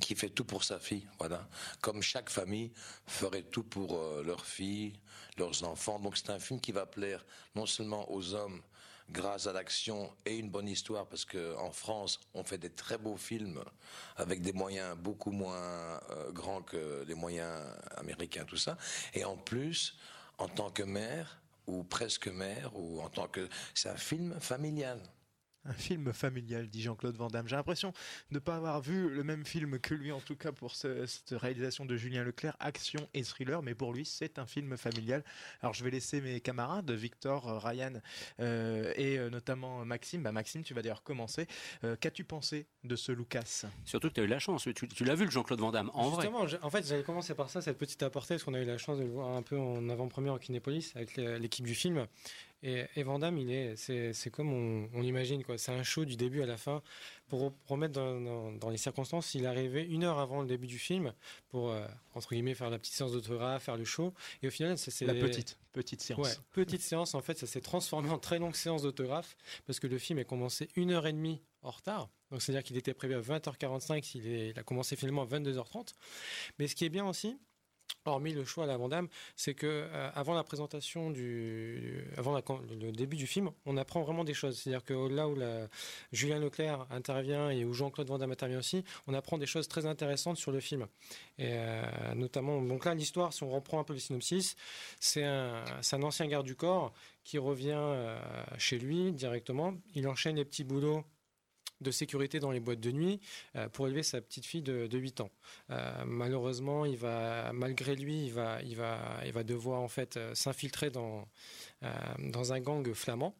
[0.00, 1.48] qui fait tout pour sa fille, voilà.
[1.80, 2.72] Comme chaque famille
[3.06, 4.94] ferait tout pour euh, leur fille,
[5.36, 5.98] leurs enfants.
[5.98, 8.62] Donc c'est un film qui va plaire non seulement aux hommes,
[9.10, 13.16] grâce à l'action et une bonne histoire, parce qu'en France, on fait des très beaux
[13.16, 13.62] films
[14.16, 17.64] avec des moyens beaucoup moins euh, grands que les moyens
[17.96, 18.76] américains, tout ça.
[19.14, 19.96] Et en plus,
[20.38, 23.48] en tant que mère, ou presque mère, ou en tant que...
[23.74, 25.00] C'est un film familial.
[25.64, 27.48] Un film familial, dit Jean-Claude Van Damme.
[27.48, 27.92] J'ai l'impression
[28.30, 31.30] de ne pas avoir vu le même film que lui, en tout cas pour cette
[31.30, 35.24] réalisation de Julien Leclerc, action et thriller, mais pour lui, c'est un film familial.
[35.60, 37.92] Alors je vais laisser mes camarades, Victor, euh, Ryan
[38.40, 40.22] euh, et euh, notamment Maxime.
[40.22, 41.46] Bah, Maxime, tu vas d'ailleurs commencer.
[42.00, 43.66] Qu'as-tu pensé de ce Lucas?
[43.84, 46.10] Surtout que tu as eu la chance, tu, l'as vu le Jean-Claude Van Damme, en
[46.10, 48.78] Justement, en fait, j'avais commencé par ça, cette petite aparté, parce qu'on a eu la
[48.78, 52.06] chance de le voir un peu en avant-première en Kinépolis avec l'équipe du film.
[52.62, 55.58] Et, et Van il est, c'est, comme on, imagine, quoi.
[55.58, 56.82] C'est un show du début à la fin.
[57.28, 61.12] Pour remettre dans, les circonstances, il est arrivé une heure avant le début du film
[61.50, 64.12] pour, euh, entre guillemets, faire la petite séance d'autographe, faire le show.
[64.42, 65.06] Et au final, c'est.
[65.06, 66.26] La petite, petite séance.
[66.26, 69.86] Ouais, petite séance, en fait, ça s'est transformé en très longue séance d'autographe parce que
[69.86, 72.08] le film est commencé une heure et demie en retard.
[72.30, 75.94] Donc, c'est-à-dire qu'il était prévu à 20h45, il, il a commencé finalement à 22h30.
[76.58, 77.38] Mais ce qui est bien aussi,
[78.04, 82.92] hormis le choix à la Vandame, c'est que euh, avant la présentation du, avant le
[82.92, 84.58] début du film, on apprend vraiment des choses.
[84.58, 85.68] C'est-à-dire que là où la,
[86.12, 89.86] Julien Leclerc intervient et où Jean-Claude Van Damme intervient aussi, on apprend des choses très
[89.86, 90.86] intéressantes sur le film.
[91.38, 94.56] Et euh, notamment, donc là, l'histoire, si on reprend un peu le synopsis,
[95.00, 96.92] c'est un, un ancien garde du corps
[97.24, 98.18] qui revient euh,
[98.56, 99.74] chez lui directement.
[99.94, 101.04] Il enchaîne les petits boulots
[101.80, 103.20] de sécurité dans les boîtes de nuit
[103.56, 105.30] euh, pour élever sa petite fille de, 8 ans.
[105.70, 110.16] Euh, malheureusement, il va, malgré lui, il va, il va, il va devoir en fait
[110.16, 111.28] euh, s'infiltrer dans,
[112.18, 113.34] dans un gang flamand.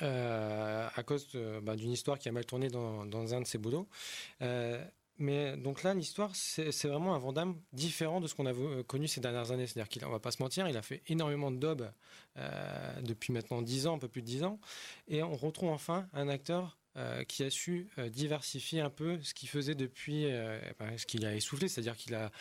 [0.00, 1.28] à cause
[1.62, 3.88] bah, d'une histoire qui a mal tourné dans, un de ses boulots.
[5.18, 9.20] mais donc là, l'histoire, c'est vraiment un Vandame différent de ce qu'on a connu ces
[9.20, 9.66] dernières années.
[9.66, 11.90] C'est-à-dire qu'il, on va pas se mentir, il a fait énormément de dobs
[13.02, 14.60] depuis maintenant 10 ans, un peu plus de 10 ans,
[15.08, 19.32] et on retrouve enfin un acteur euh, qui a su euh, diversifier un peu ce
[19.32, 20.58] qu'il faisait depuis, euh,
[20.96, 22.32] ce qu'il a essoufflé, c'est-à-dire qu'il a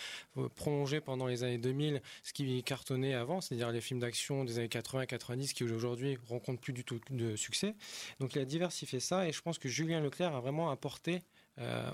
[0.55, 4.67] prolongé pendant les années 2000 ce qui cartonnait avant, c'est-à-dire les films d'action des années
[4.67, 7.75] 80-90 qui aujourd'hui rencontrent plus du tout de succès.
[8.19, 11.21] Donc il a diversifié ça et je pense que Julien Leclerc a vraiment apporté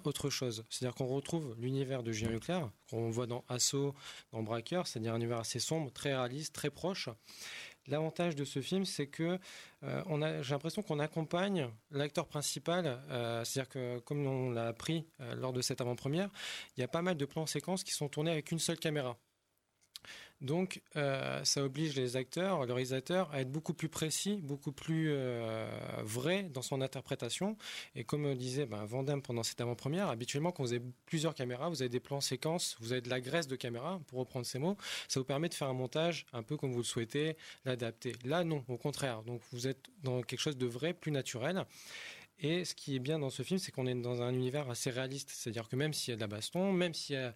[0.04, 0.66] autre chose.
[0.70, 3.96] C'est-à-dire qu'on retrouve l'univers de Julien Leclerc, qu'on voit dans Assaut,
[4.34, 7.08] dans Braqueur, c'est-à-dire un univers assez sombre, très réaliste, très proche.
[7.88, 9.38] L'avantage de ce film, c'est que
[9.84, 13.02] euh, j'ai l'impression qu'on accompagne l'acteur principal.
[13.10, 16.30] Euh, c'est-à-dire que, comme on l'a appris euh, lors de cette avant-première,
[16.78, 19.18] il y a pas mal de plans séquences qui sont tournés avec une seule caméra.
[20.44, 25.08] Donc, euh, ça oblige les acteurs, le réalisateur, à être beaucoup plus précis, beaucoup plus
[25.10, 25.66] euh,
[26.04, 27.58] vrai dans son interprétation.
[27.96, 28.86] Et comme disait ben,
[29.24, 32.92] pendant cette avant-première, habituellement, quand vous avez plusieurs caméras, vous avez des plans séquences, vous
[32.92, 34.76] avez de la graisse de caméra, pour reprendre ces mots,
[35.08, 38.14] ça vous permet de faire un montage un peu comme vous le souhaitez, l'adapter.
[38.26, 39.24] Là, non, au contraire.
[39.24, 41.66] Donc, vous êtes dans quelque chose de vrai, plus naturel.
[42.40, 44.90] Et ce qui est bien dans ce film, c'est qu'on est dans un univers assez
[44.90, 45.30] réaliste.
[45.30, 47.36] C'est-à-dire que même s'il y a de la baston, même s'il y a,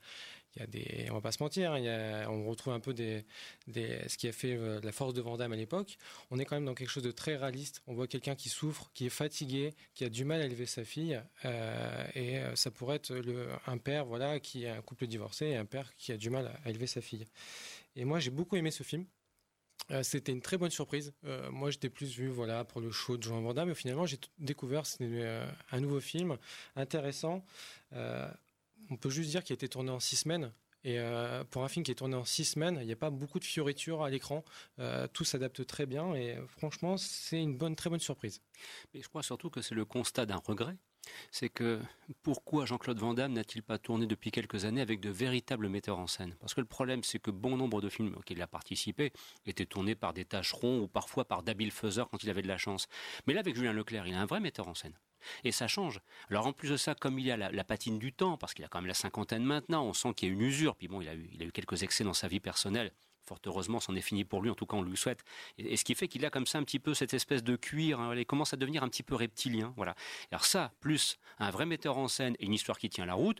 [0.55, 3.23] il y a des, on va pas se mentir, hein, on retrouve un peu des,
[3.67, 5.97] ce qui a fait euh, la force de Vandame à l'époque.
[6.31, 7.81] On est quand même dans quelque chose de très réaliste.
[7.85, 10.83] On voit quelqu'un qui souffre, qui est fatigué, qui a du mal à élever sa
[10.83, 13.13] fille, euh, et euh, ça pourrait être
[13.67, 16.51] un père, voilà, qui a un couple divorcé et un père qui a du mal
[16.65, 17.25] à élever sa fille.
[17.95, 19.05] Et moi, j'ai beaucoup aimé ce film.
[19.91, 21.13] Euh, c'était une très bonne surprise.
[21.25, 24.19] Euh, moi, j'étais plus vu voilà pour le show de Jean Van mais finalement, j'ai
[24.39, 26.37] découvert euh, un nouveau film
[26.75, 27.45] intéressant.
[27.93, 28.29] Euh,
[28.89, 30.51] on peut juste dire qu'il a été tourné en six semaines.
[30.83, 33.09] Et euh, pour un film qui est tourné en six semaines, il n'y a pas
[33.09, 34.45] beaucoup de fioritures à l'écran.
[35.11, 38.41] Tout s'adapte très bien et franchement, c'est une bonne, très bonne surprise.
[38.93, 40.77] Mais je crois surtout que c'est le constat d'un regret.
[41.31, 41.81] C'est que
[42.23, 46.07] pourquoi Jean-Claude Van Damme n'a-t-il pas tourné depuis quelques années avec de véritables metteurs en
[46.07, 46.35] scène?
[46.39, 49.11] Parce que le problème, c'est que bon nombre de films auxquels il a participé
[49.45, 52.57] étaient tournés par des tâcherons ou parfois par d'habiles faiseurs quand il avait de la
[52.57, 52.87] chance.
[53.25, 54.93] Mais là, avec Julien Leclerc, il a un vrai metteur en scène.
[55.43, 55.99] Et ça change.
[56.29, 58.63] Alors en plus de ça, comme il y a la, patine du temps, parce qu'il
[58.63, 60.75] a quand même la cinquantaine maintenant, on sent qu'il y a une usure.
[60.75, 62.91] Puis bon, il il a eu quelques excès dans sa vie personnelle.
[63.27, 65.23] Fort heureusement, c'en est fini pour lui, en tout cas on lui souhaite.
[65.57, 67.55] Et, et ce qui fait qu'il a comme ça un petit peu cette espèce de
[67.55, 69.73] cuir, hein, il commence à devenir un petit peu reptilien.
[69.75, 69.95] Voilà.
[70.31, 73.39] Alors ça, plus un vrai metteur en scène et une histoire qui tient la route,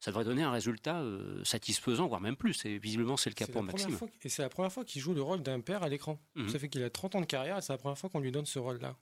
[0.00, 2.64] ça devrait donner un résultat euh, satisfaisant, voire même plus.
[2.64, 3.90] Et visiblement, c'est le cas pour Maxime.
[3.90, 6.18] fois- et c'est la première fois qu'il joue le rôle d'un père à l'écran.
[6.36, 6.48] Mhm.
[6.48, 8.32] Ça fait qu'il a 30 ans de carrière et c'est la première fois qu'on lui
[8.32, 8.96] donne ce rôle-là.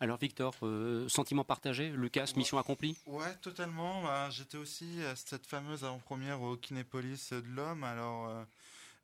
[0.00, 2.98] Alors Victor, euh, sentiment partagé, Lucas, mission accomplie?
[3.06, 4.02] Ouais, totalement.
[4.02, 7.82] Bah, J'étais aussi à cette fameuse avant-première au Kinépolis de l'homme.
[7.82, 8.44] Alors, euh,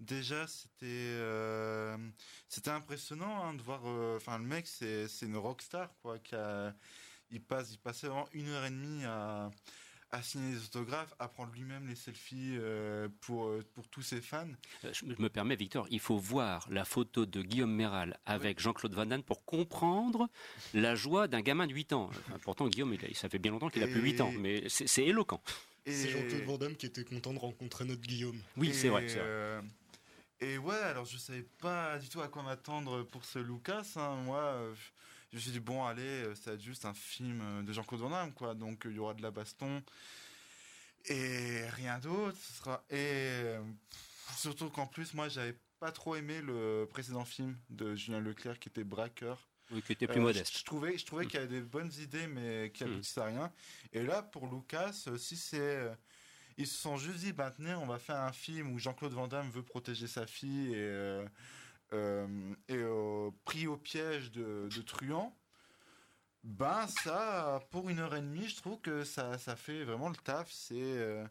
[0.01, 1.97] déjà, c'était euh,
[2.49, 3.83] c'était impressionnant hein, de voir.
[3.87, 6.19] euh, Enfin, le mec, c'est c'est une rockstar, quoi.
[6.19, 6.75] Qui a,
[7.31, 9.51] il, passe, il passait vraiment une heure et demie à,
[10.13, 14.21] à signer des autographes, à prendre lui-même les selfies euh, pour, euh, pour tous ses
[14.21, 14.47] fans.
[14.85, 18.95] Euh, Je me permets, Victor, il faut voir la photo de Guillaume Méral avec Jean-Claude
[18.95, 20.29] Van Damme pour comprendre
[20.75, 22.11] la joie d'un gamin de 8 ans.
[22.29, 25.05] Enfin, pourtant, Guillaume, ça fait bien longtemps qu'il a plus 8 ans, mais c'est c'est
[25.05, 25.43] éloquent.
[25.85, 28.39] C'est Jean-Claude Van Damme qui était content de rencontrer notre Guillaume.
[28.57, 29.61] Oui, c'est vrai, c'est vrai.
[30.41, 33.85] Et ouais, alors je savais pas du tout à quoi m'attendre pour ce Lucas.
[33.97, 34.17] hein.
[34.25, 34.75] Moi, euh,
[35.33, 37.73] je me suis dit, bon, allez, euh, ça va être juste un film euh, de
[37.73, 38.55] Jean-Claude Van Damme, quoi.
[38.55, 39.83] Donc il y aura de la baston
[41.07, 42.37] et rien d'autre.
[42.41, 42.85] Ce sera...
[42.91, 43.63] Et euh,
[44.37, 48.69] surtout qu'en plus, moi, j'avais pas trop aimé le précédent film de Julien Leclerc qui
[48.69, 49.49] était Braqueur.
[49.73, 50.53] Oui, qui était plus Euh, modeste.
[50.53, 51.29] Je, je trouvais, je trouvais Mm.
[51.29, 52.87] qu'il y avait des bonnes idées, mais qui Mm.
[52.93, 53.53] aboutissaient à rien.
[53.93, 55.91] Et là, pour Lucas, si c'est.
[56.59, 59.29] Ils se sont juste dit, bah, tenez, on va faire un film où Jean-Claude Van
[59.29, 61.27] Damme veut protéger sa fille et, euh,
[61.93, 65.37] euh, et euh, pris au piège de, de truands.
[66.45, 70.17] Ben, ça, pour une heure et demie, je trouve que ça, ça fait vraiment le
[70.17, 70.51] taf.
[70.51, 71.27] C'est euh,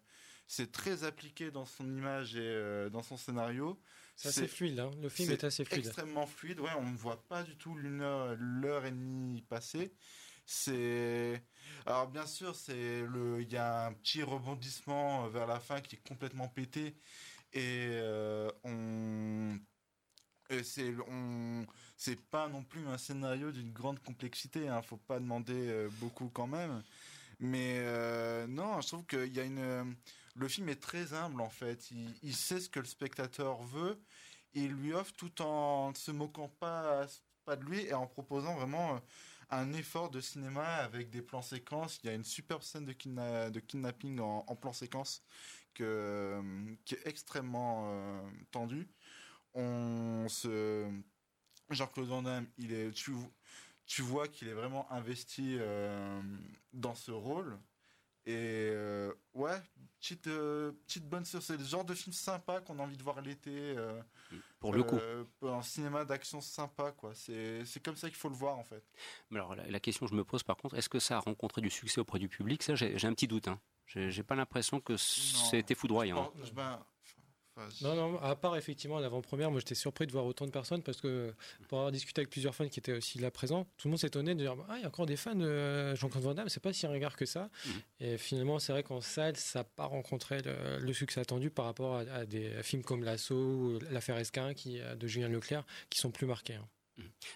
[0.46, 3.80] c'est très appliqué dans son image et euh, dans son scénario.
[4.16, 4.92] C'est assez fluide, hein.
[5.02, 5.86] Le film est assez fluide.
[5.88, 9.94] Extrêmement fluide, ouais, on ne voit pas du tout l'heure et demie passer.
[10.46, 11.44] C'est.
[11.86, 13.42] Alors, bien sûr, c'est le...
[13.42, 16.96] il y a un petit rebondissement vers la fin qui est complètement pété.
[17.54, 19.58] Et euh, on.
[20.64, 21.66] c'est on
[21.98, 26.30] c'est pas non plus un scénario d'une grande complexité hein, faut pas demander euh, beaucoup
[26.30, 26.84] quand même
[27.40, 29.84] mais euh, non je trouve qu'il y a une euh,
[30.36, 31.90] le film est très humble en fait
[32.22, 34.00] il, sait ce que le spectateur veut
[34.54, 37.08] il lui offre tout en se moquant pas
[37.46, 39.00] pas de lui et en proposant vraiment euh,
[39.50, 42.00] un effort de cinéma avec des plans séquences.
[42.04, 45.24] Il y a une superbe scène de, kidna- de kidnapping en, en plan séquence
[45.74, 46.42] que,
[46.86, 48.88] qui est extrêmement euh, tendue.
[49.54, 50.90] On se
[51.70, 56.22] Jean-Claude Van Damme, il est tu, vois qu'il est vraiment investi euh,
[56.74, 57.58] dans ce rôle.
[58.26, 59.62] Et euh, ouais
[60.00, 63.52] petite bonne sur c'est le genre de film sympa qu'on a envie de voir l'été
[63.52, 64.02] euh,
[64.66, 64.98] Pour le coup.
[64.98, 68.84] euh, un cinéma d'action sympa quoi c'est comme ça qu'il faut le voir en fait
[69.30, 71.20] Mais Alors la, la question que je me pose par contre, est-ce que ça a
[71.20, 72.64] rencontré du succès auprès du public?
[72.64, 73.48] Ça, j'ai un petit doute.
[73.48, 73.60] Hein.
[73.88, 76.32] J'ai pas l'impression que c'était foudroyant.
[76.44, 76.84] Je- ben,
[77.82, 81.00] Non, non, à part effectivement l'avant-première, moi j'étais surpris de voir autant de personnes parce
[81.00, 81.34] que
[81.68, 84.36] pour avoir discuté avec plusieurs fans qui étaient aussi là présents, tout le monde s'étonnait
[84.36, 86.62] de dire Ah, il y a encore des fans de euh, Jean-Claude Van Damme, c'est
[86.62, 87.50] pas si regard que ça.
[87.66, 87.72] Mhm.
[88.02, 91.66] Et finalement, c'est vrai qu'en salle, ça n'a pas rencontré le, le succès attendu par
[91.66, 95.64] rapport à, à des films comme L'Assaut ou L'affaire Esquin qui, euh, de Julien Leclerc
[95.90, 96.56] qui sont plus marqués.
[96.56, 96.68] hein.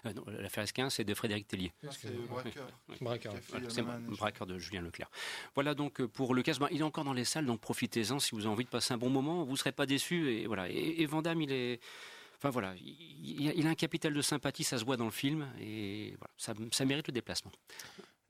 [0.06, 1.72] Euh, non, L'affaire Esquin, c'est de Frédéric Tellier.
[1.86, 2.68] Ah, c'est Braqueur.
[3.00, 3.34] Braqueur.
[3.48, 5.10] Voilà, c'est de Julien Leclerc.
[5.54, 6.56] Voilà donc euh, pour Lucas.
[6.58, 8.94] Ben, il est encore dans les salles, donc profitez-en si vous avez envie de passer
[8.94, 9.44] un bon moment.
[9.44, 10.30] Vous ne serez pas déçus.
[10.30, 10.68] Et voilà.
[10.70, 11.80] Et, et Van Damme, il est.
[12.38, 15.04] Enfin voilà, il, il a- il a un capital de sympathie, ça se voit dans
[15.04, 17.52] le film, et voilà, ça, ça mérite le déplacement.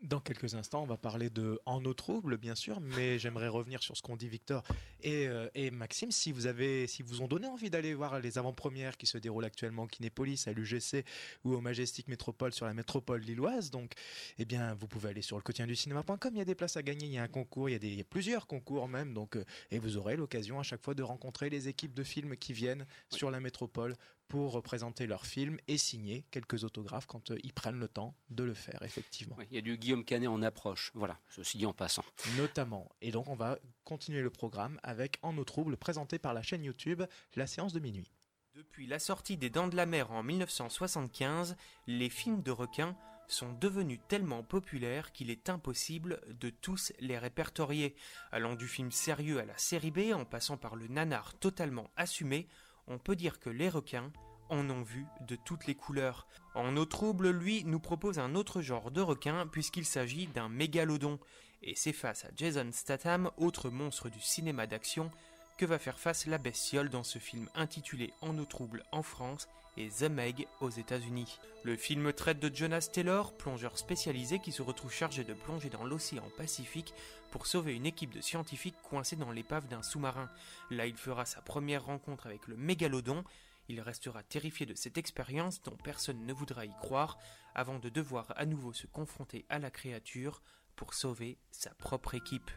[0.02, 3.82] Dans quelques instants, on va parler de En eau trouble, bien sûr, mais j'aimerais revenir
[3.82, 4.62] sur ce qu'ont dit Victor
[5.02, 6.10] et, euh, et Maxime.
[6.10, 9.44] Si vous avez, si vous ont donné envie d'aller voir les avant-premières qui se déroulent
[9.44, 11.04] actuellement au Kinépolis, à l'UGC
[11.44, 13.92] ou au Majestic Métropole sur la métropole lilloise, donc,
[14.38, 16.30] eh bien, vous pouvez aller sur le quotidien du cinéma.com.
[16.32, 17.78] Il y a des places à gagner, il y a un concours, il y a,
[17.78, 20.82] des, il y a plusieurs concours même, donc, euh, et vous aurez l'occasion à chaque
[20.82, 23.94] fois de rencontrer les équipes de films qui viennent sur la métropole
[24.30, 28.44] pour représenter leurs films et signer quelques autographes quand euh, ils prennent le temps de
[28.44, 29.34] le faire, effectivement.
[29.36, 32.04] Oui, il y a du Guillaume Canet en approche, voilà, ceci dit en passant.
[32.38, 32.88] Notamment.
[33.02, 36.62] Et donc on va continuer le programme avec En eau trouble, présenté par la chaîne
[36.62, 37.02] YouTube
[37.34, 38.12] La séance de minuit.
[38.54, 41.56] Depuis la sortie des Dents de la Mer en 1975,
[41.88, 47.96] les films de requins sont devenus tellement populaires qu'il est impossible de tous les répertorier.
[48.30, 52.48] Allant du film sérieux à la série B, en passant par le nanar totalement assumé,
[52.90, 54.12] on peut dire que les requins
[54.50, 56.26] en ont vu de toutes les couleurs.
[56.54, 61.18] En eau trouble, lui, nous propose un autre genre de requin puisqu'il s'agit d'un mégalodon.
[61.62, 65.10] Et c'est face à Jason Statham, autre monstre du cinéma d'action,
[65.56, 69.46] que va faire face la bestiole dans ce film intitulé En eau trouble en France
[69.76, 71.38] et The Meg aux États-Unis.
[71.62, 75.84] Le film traite de Jonas Taylor, plongeur spécialisé qui se retrouve chargé de plonger dans
[75.84, 76.94] l'océan Pacifique
[77.30, 80.28] pour sauver une équipe de scientifiques coincés dans l'épave d'un sous-marin.
[80.70, 83.24] Là, il fera sa première rencontre avec le mégalodon.
[83.68, 87.18] Il restera terrifié de cette expérience dont personne ne voudra y croire
[87.54, 90.42] avant de devoir à nouveau se confronter à la créature
[90.76, 92.50] pour sauver sa propre équipe.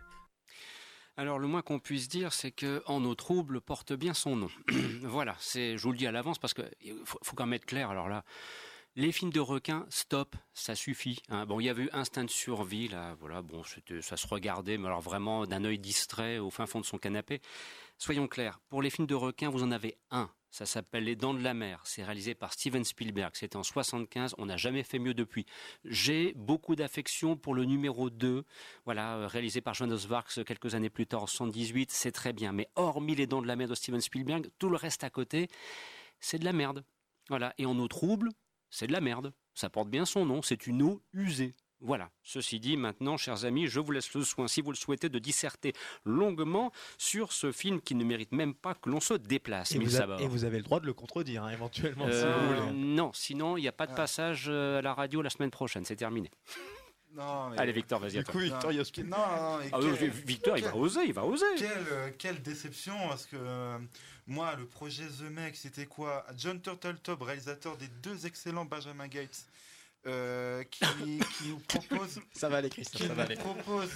[1.16, 4.50] Alors le moins qu'on puisse dire, c'est que En eau trouble porte bien son nom.
[5.04, 6.64] voilà, c'est, je vous le dis à l'avance parce que
[7.06, 7.92] faut, quand même être clair.
[7.92, 8.24] Alors là,
[8.96, 11.22] les films de requins, stop, ça suffit.
[11.30, 11.46] hein.
[11.46, 13.64] Bon, il y avait eu Instinct de survie, là, voilà, bon,
[14.02, 17.42] ça se regardait, mais alors vraiment d'un œil distrait au fin fond de son canapé.
[17.98, 20.32] Soyons clairs, pour les films de requins, vous en avez un.
[20.54, 21.82] Ça s'appelle Les Dents de la Mer.
[21.84, 23.32] C'est réalisé par Steven Spielberg.
[23.34, 24.36] C'était en 75.
[24.38, 25.48] On n'a jamais fait mieux depuis.
[25.84, 28.46] J'ai beaucoup d'affection pour le numéro 2.
[28.86, 31.90] Voilà, euh, réalisé par Jonas Varks quelques années plus tard en 78.
[31.90, 32.52] C'est très bien.
[32.52, 35.48] Mais hormis Les Dents de la Mer de Steven Spielberg, tout le reste à côté,
[36.20, 36.86] c'est de la merde.
[37.30, 37.56] Voilà.
[37.58, 38.30] Et en eau trouble,
[38.70, 39.34] c'est de la merde.
[39.56, 40.44] Ça porte bien son nom.
[40.44, 41.56] C'est une eau usée.
[41.86, 42.10] Voilà.
[42.24, 45.20] Ceci dit, maintenant, chers amis, je vous laisse le soin, si vous le souhaitez, de
[45.20, 45.74] disserter
[46.06, 49.74] longuement sur ce film qui ne mérite même pas que l'on se déplace.
[49.74, 50.22] Et vous, a- sabords.
[50.22, 52.72] et vous avez le droit de le contredire, hein, éventuellement, si Euh, vous voulez.
[52.78, 55.84] non, sinon, il n'y a pas de passage euh, à la radio la semaine prochaine.
[55.84, 56.32] C'est terminé.
[57.12, 58.18] Non, mais- Allez, Victor, vas-y.
[58.18, 59.60] Du coup, Victor, il a Non, Ah,
[60.00, 61.46] quel- Victor, il va oser, il va oser.
[61.58, 63.78] Quelle, euh, quelle déception, parce que euh,
[64.26, 66.26] moi, le projet The Meg, c'était quoi?
[66.38, 69.46] John Turteltaub, réalisateur des deux excellents Benjamin Gates,
[70.06, 70.86] euh, qui,
[71.38, 72.20] qui nous propose.
[72.34, 73.40] Ça va aller, Christophe, qui ça va nous aller.
[73.40, 73.92] propose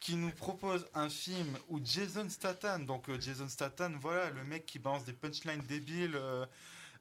[0.00, 4.64] qui nous propose un film où Jason Statham, donc euh, Jason Statham, voilà, le mec
[4.64, 6.46] qui balance des punchlines débiles euh,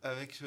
[0.02, 0.42] avec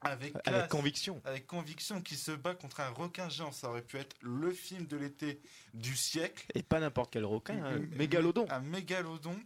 [0.00, 0.34] avec,
[0.68, 1.20] conviction.
[1.24, 3.50] avec conviction, qui se bat contre un requin géant.
[3.52, 5.40] Ça aurait pu être le film de l'été
[5.74, 6.46] du siècle.
[6.54, 8.46] Et pas n'importe quel requin, un M- mégalodon.
[8.50, 9.36] Un mégalodon.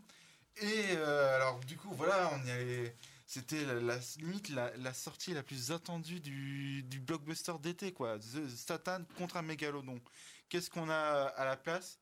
[0.61, 2.94] Et alors, du coup, voilà, on y allait.
[3.35, 8.18] C'était la, sortie la plus attendue du, blockbuster d'été, quoi.
[8.18, 10.03] The Satan contre un mégalodon.
[10.51, 11.99] Qu'est-ce qu'on a à la place?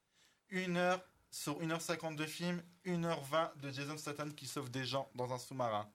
[0.48, 1.00] Une heure
[1.30, 5.88] sur 1h50 de film, 1h20 de Jason Statham qui sauve des gens dans un sous-marin.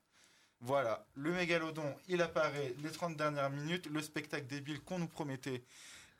[0.60, 5.66] Voilà, le mégalodon, il apparaît les 30 dernières minutes, le spectacle débile qu'on nous promettait,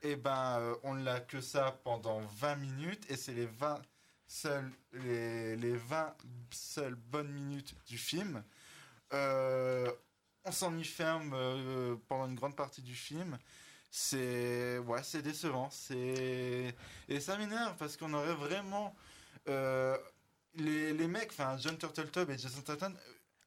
[0.03, 3.81] et ben euh, on l'a que ça pendant 20 minutes, et c'est les 20
[4.27, 6.15] seules, les, les 20
[6.51, 8.45] seules bonnes minutes du film.
[9.13, 9.91] Euh,
[10.45, 13.39] on s'en ferme euh, pendant une grande partie du film.
[13.91, 15.71] C'est ouais, c'est décevant.
[15.71, 16.75] C'est
[17.09, 18.95] et ça m'énerve parce qu'on aurait vraiment
[19.49, 19.97] euh,
[20.55, 22.97] les, mecs, enfin John Turteltaub et Jason Statham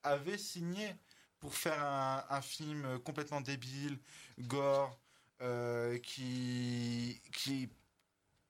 [0.03, 0.95] avaient signé
[1.39, 3.99] pour faire un, un film complètement débile,
[4.39, 4.99] gore,
[6.03, 7.70] qui qui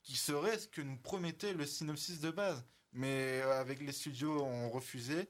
[0.04, 2.64] qui serait ce que nous promettait le synopsis de base.
[2.94, 5.28] Mais avec les studios, on refusait.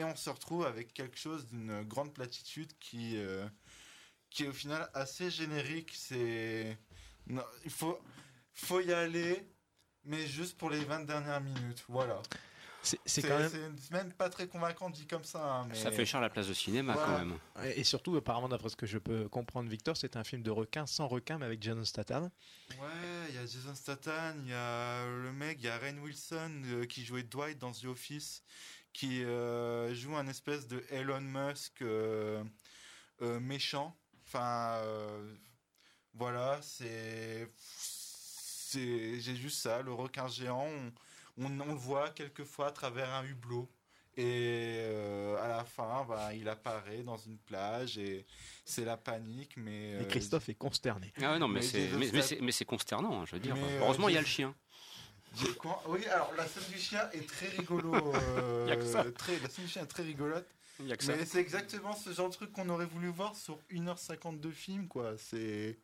[0.00, 3.46] Et on se retrouve avec quelque chose d'une grande platitude qui, euh,
[4.30, 5.92] qui est au final assez générique.
[5.94, 6.78] C'est.
[7.26, 8.00] non, il faut,
[8.54, 9.46] faut y aller,
[10.04, 11.84] mais juste pour les 20 dernières minutes.
[11.86, 12.22] Voilà.
[12.82, 15.44] c'est quand même- même pas très convaincant dit comme ça.
[15.44, 15.74] hein, mais...
[15.74, 17.06] Ça fait cher la place de cinéma Voilà.
[17.08, 17.38] quand même.
[17.66, 20.50] Et et surtout, apparemment, d'après ce que je peux comprendre, Victor, c'est un film de
[20.50, 22.30] requin sans requin, mais avec Jason Statham.
[22.70, 25.98] Ouais, il y a Jason Statham, il y a le mec, il y a Rain
[25.98, 28.42] Wilson euh, qui jouait Dwight dans The Office,
[28.92, 32.42] qui euh, joue un espèce de Elon Musk euh,
[33.22, 33.96] euh, méchant.
[34.26, 35.34] Enfin, euh,
[36.14, 40.66] voilà, c'est, c'est, j'ai juste ça, le requin géant.
[40.66, 40.92] On,
[41.46, 43.70] on, on le voit quelquefois à travers un hublot.
[44.16, 48.26] Et euh, à la fin, bah, il apparaît dans une plage et
[48.64, 49.56] c'est la panique.
[49.56, 51.12] Mais Et Christophe est consterné.
[51.22, 53.24] Ah ouais, non, mais Mais c'est Jason mais, mais Statham- c'est- mais c'est consternant, hein,
[53.26, 53.54] je veux dire.
[53.54, 54.54] Mais, Heureusement, il y a le chien.
[55.86, 57.92] Oui, alors la scène du chien est très rigolo.
[58.14, 59.04] euh, Y a que ça.
[59.12, 60.46] très- la scène du chien est très rigolote.
[60.80, 61.14] Y a que ça.
[61.16, 64.88] Mais c'est exactement ce genre de truc qu'on aurait voulu voir sur 1h50 de film,
[64.88, 65.12] quoi.
[65.18, 65.78] C'est.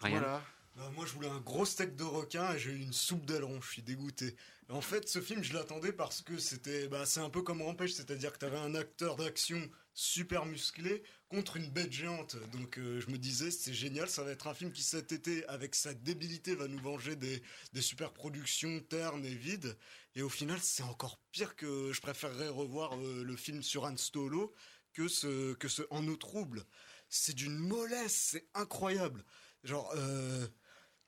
[0.00, 0.42] Voilà.
[0.76, 3.60] Bah, moi, je voulais un gros steak de requin et j'ai eu une soupe d'aileron.
[3.60, 4.34] Je suis dégoûté.
[4.70, 7.92] En fait, ce film, je l'attendais parce que c'était, bah, c'est un peu comme Rampage,
[7.92, 9.60] c'est-à-dire que t'avais un acteur d'action
[9.92, 11.02] super musclé
[11.34, 12.36] contre une bête géante.
[12.52, 14.08] Donc, euh, je me disais, c'est génial.
[14.08, 17.42] Ça va être un film qui cet été, avec sa débilité, va nous venger des,
[17.80, 19.76] super productions ternes et vides.
[20.14, 23.96] Et au final, c'est encore pire que je préférerais revoir euh, le film sur Han
[23.96, 24.54] Solo
[24.92, 26.64] que ce, que ce En eau trouble.
[27.08, 29.24] C'est d'une mollesse, c'est incroyable.
[29.64, 30.46] Genre, euh,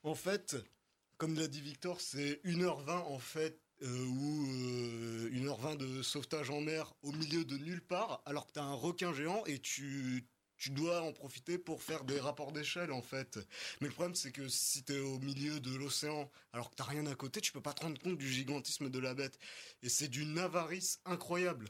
[0.03, 0.57] en fait,
[1.19, 6.61] comme l'a dit Victor, c'est 1h20 en fait, euh, ou euh, 1h20 de sauvetage en
[6.61, 10.71] mer au milieu de nulle part, alors que t'as un requin géant et tu, tu
[10.71, 13.39] dois en profiter pour faire des rapports d'échelle en fait.
[13.81, 17.07] Mais le problème c'est que si t'es au milieu de l'océan, alors que t'as rien
[17.07, 19.39] à côté, tu peux pas te rendre compte du gigantisme de la bête.
[19.83, 21.69] Et c'est d'une avarice incroyable.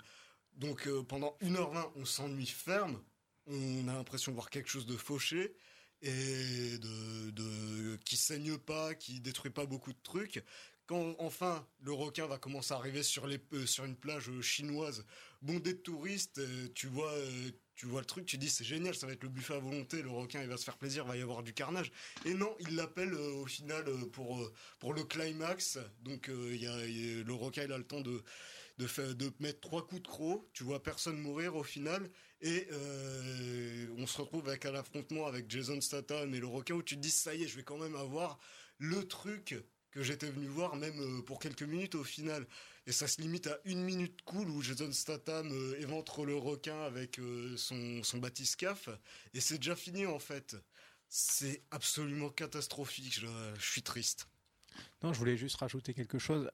[0.53, 3.03] Donc euh, pendant 1h20, on s'ennuie ferme,
[3.47, 5.57] on a l'impression de voir quelque chose de fauché
[6.03, 10.43] et de, de qui saigne pas, qui détruit pas beaucoup de trucs.
[10.87, 15.05] Quand enfin le requin va commencer à arriver sur les euh, sur une plage chinoise
[15.43, 18.95] bondée de touristes, euh, tu vois euh, tu vois le truc, tu dis c'est génial,
[18.95, 21.09] ça va être le buffet à volonté, le requin il va se faire plaisir, il
[21.09, 21.91] va y avoir du carnage.
[22.25, 25.79] Et non, il l'appelle au final pour pour le climax.
[26.03, 28.23] Donc le requin il a le temps de
[28.79, 32.11] de, faire, de mettre trois coups de croc, tu vois personne mourir au final,
[32.41, 36.83] et euh, on se retrouve avec un affrontement avec Jason Statham et le requin où
[36.83, 38.39] tu te dis ça y est, je vais quand même avoir
[38.79, 39.57] le truc
[39.91, 42.47] que j'étais venu voir même euh, pour quelques minutes au final.
[42.87, 46.79] Et ça se limite à une minute cool où Jason Statham euh, éventre le requin
[46.83, 47.19] avec
[47.57, 50.57] son, son et c'est déjà fini en fait.
[51.09, 54.29] C'est absolument catastrophique, je, suis triste.
[55.03, 56.51] Non, je voulais juste rajouter quelque chose.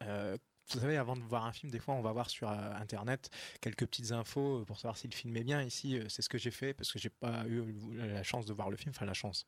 [0.75, 3.31] Vous savez, avant de voir un film, des fois, on va voir sur euh, Internet
[3.61, 5.63] quelques petites infos euh, pour savoir si le film est bien.
[5.63, 7.63] Ici, euh, c'est ce que j'ai fait parce que j'ai pas eu
[7.97, 8.93] la chance de voir le film.
[8.95, 9.47] Enfin, la chance.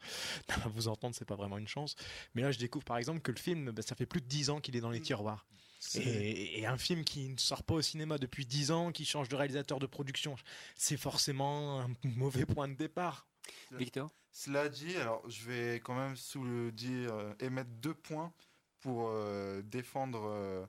[0.74, 1.96] Vous entendre, c'est pas vraiment une chance.
[2.34, 4.50] Mais là, je découvre par exemple que le film, bah, ça fait plus de 10
[4.50, 5.46] ans qu'il est dans les tiroirs.
[5.80, 9.04] C'est- Et, et un film qui ne sort pas au cinéma depuis 10 ans, qui
[9.04, 10.34] change de réalisateur de production,
[10.76, 13.26] c'est forcément un mauvais point de départ.
[13.72, 14.10] Victor?
[14.32, 18.32] Cela dit, alors je vais quand même sous le dire émettre deux points
[18.80, 20.66] pour euh, défendre euh,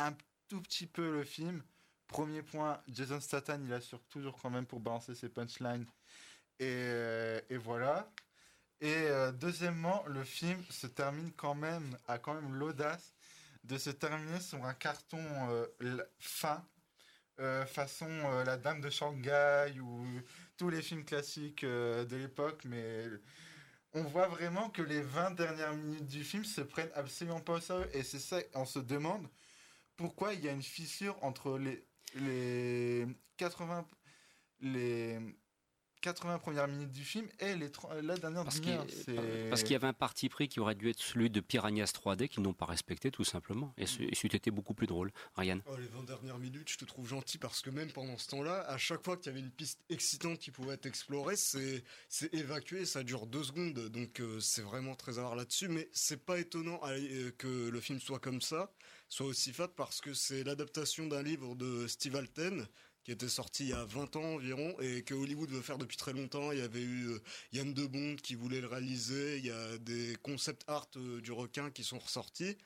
[0.00, 0.16] un
[0.48, 1.62] tout petit peu le film.
[2.06, 5.86] Premier point, Jason Statham, il assure toujours quand même pour balancer ses punchlines.
[6.58, 8.10] Et, euh, voilà.
[8.80, 13.14] Et euh, deuxièmement, le film se termine quand même, a quand même l'audace
[13.64, 15.66] de se terminer sur un carton euh,
[16.18, 16.64] fin,
[17.40, 20.06] euh, façon euh, La Dame de Shanghai ou
[20.56, 23.04] tous les films classiques de l'époque, mais
[23.92, 27.60] on voit vraiment que les 20 dernières minutes du film se prennent absolument pas au
[27.60, 27.88] sérieux.
[27.94, 29.26] Et c'est ça, on se demande
[30.00, 31.84] pourquoi il y a une fissure entre les,
[32.14, 33.86] les 80
[34.62, 35.18] les
[36.02, 37.70] 80 premières minutes du film et les
[38.00, 38.86] la dernière Parce demi-heure.
[38.86, 41.40] qu'il C'est- parce qu'il y avait un parti pris qui aurait dû être celui de
[41.40, 43.74] Piranhas 3D qu'ils n'ont pas respecté tout simplement.
[43.76, 45.12] Et ce- et c'eût été beaucoup plus drôle.
[45.36, 48.28] Ryan Oh, les 20 dernières minutes, je te trouve gentil parce que même pendant ce
[48.28, 51.84] temps-là, à chaque fois qu'il y avait une piste excitante qui pouvait être explorée, c'est
[52.08, 55.68] c'est évacué, ça dure deux secondes, donc euh, c'est vraiment très avare là-dessus.
[55.68, 58.72] Mais c'est pas étonnant euh, que le film soit comme ça,
[59.10, 62.66] soit aussi fat parce que c'est l'adaptation d'un livre de Steve Alten
[63.02, 65.96] qui était sorti il y a 20 ans environ et que Hollywood veut faire depuis
[65.96, 66.52] très longtemps.
[66.52, 67.18] Il y avait eu euh,
[67.52, 71.32] Yann de Bond qui voulait le réaliser, il y a des concept art euh, du
[71.32, 72.56] requin qui sont ressortis.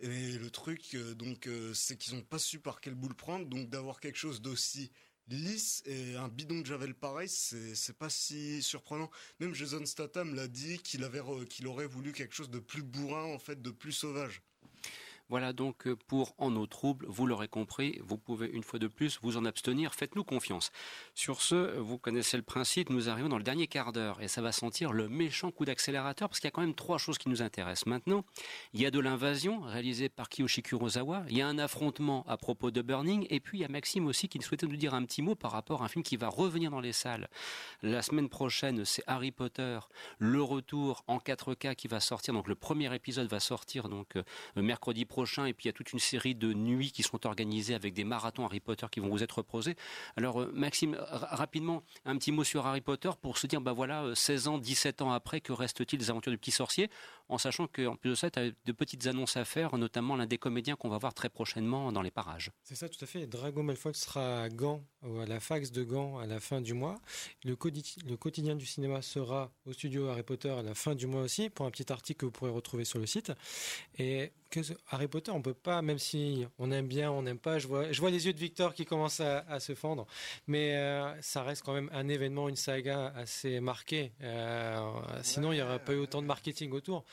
[0.00, 3.46] Et le truc, euh, donc, c'est qu'ils n'ont pas su par quel bout le prendre.
[3.46, 4.90] Donc, d'avoir quelque chose d'aussi
[5.28, 9.10] lisse et un bidon de javel pareil, c'est pas si surprenant.
[9.38, 13.24] Même Jason Statham l'a dit qu'il avait qu'il aurait voulu quelque chose de plus bourrin,
[13.24, 14.42] en fait, de plus sauvage.
[15.30, 18.86] Voilà donc euh, pour En eau trouble, vous l'aurez compris, vous pouvez une fois de
[18.86, 20.70] plus vous en abstenir, faites-nous confiance.
[21.14, 24.42] Sur ce, vous connaissez le principe, nous arrivons dans le dernier quart d'heure et ça
[24.42, 27.28] va sentir le méchant coup d'accélérateur parce qu'il y a quand même trois choses qui
[27.28, 27.86] nous intéressent.
[27.86, 28.24] Maintenant,
[28.74, 32.36] il y a de l'invasion réalisée par Kiyoshi Kurosawa, il y a un affrontement à
[32.36, 35.04] propos de Burning et puis il y a Maxime aussi qui souhaitait nous dire un
[35.04, 37.28] petit mot par rapport à un film qui va revenir dans les salles.
[37.82, 39.78] La semaine prochaine, c'est Harry Potter,
[40.18, 44.22] le retour en 4K qui va sortir, donc le premier épisode va sortir donc euh,
[44.56, 47.74] mercredi prochain, et puis il y a toute une série de nuits qui sont organisées
[47.74, 49.76] avec des marathons Harry Potter qui vont vous être proposés.
[50.16, 54.14] Alors, euh, Maxime, rapidement, un petit mot sur Harry Potter pour se dire, bah voilà,
[54.14, 56.90] 16 ans, 17 ans après, que reste-t-il des aventures du petit sorcier?
[57.28, 60.26] En sachant qu'en plus de ça, tu as de petites annonces à faire, notamment l'un
[60.26, 62.50] des comédiens qu'on va voir très prochainement dans les parages.
[62.62, 63.26] C'est ça, tout à fait.
[63.26, 66.96] Drago Malfoy sera à Gand, à la fax de Gand, à la fin du mois.
[67.44, 71.48] Le, quotidien du cinéma sera au studio Harry Potter à la fin du mois aussi,
[71.48, 73.32] pour un petit article que vous pourrez retrouver sur le site.
[73.98, 74.60] Et que
[74.90, 77.90] Harry Potter, on peut pas, même si on aime bien, on n'aime pas, je vois,
[77.90, 80.06] je vois les yeux de Victor qui commencent à, se fendre,
[80.46, 84.12] mais euh, ça reste quand même un événement, une saga assez marquée.
[84.22, 84.80] Euh,
[85.22, 87.04] sinon, il n'y aurait pas eu autant de marketing autour.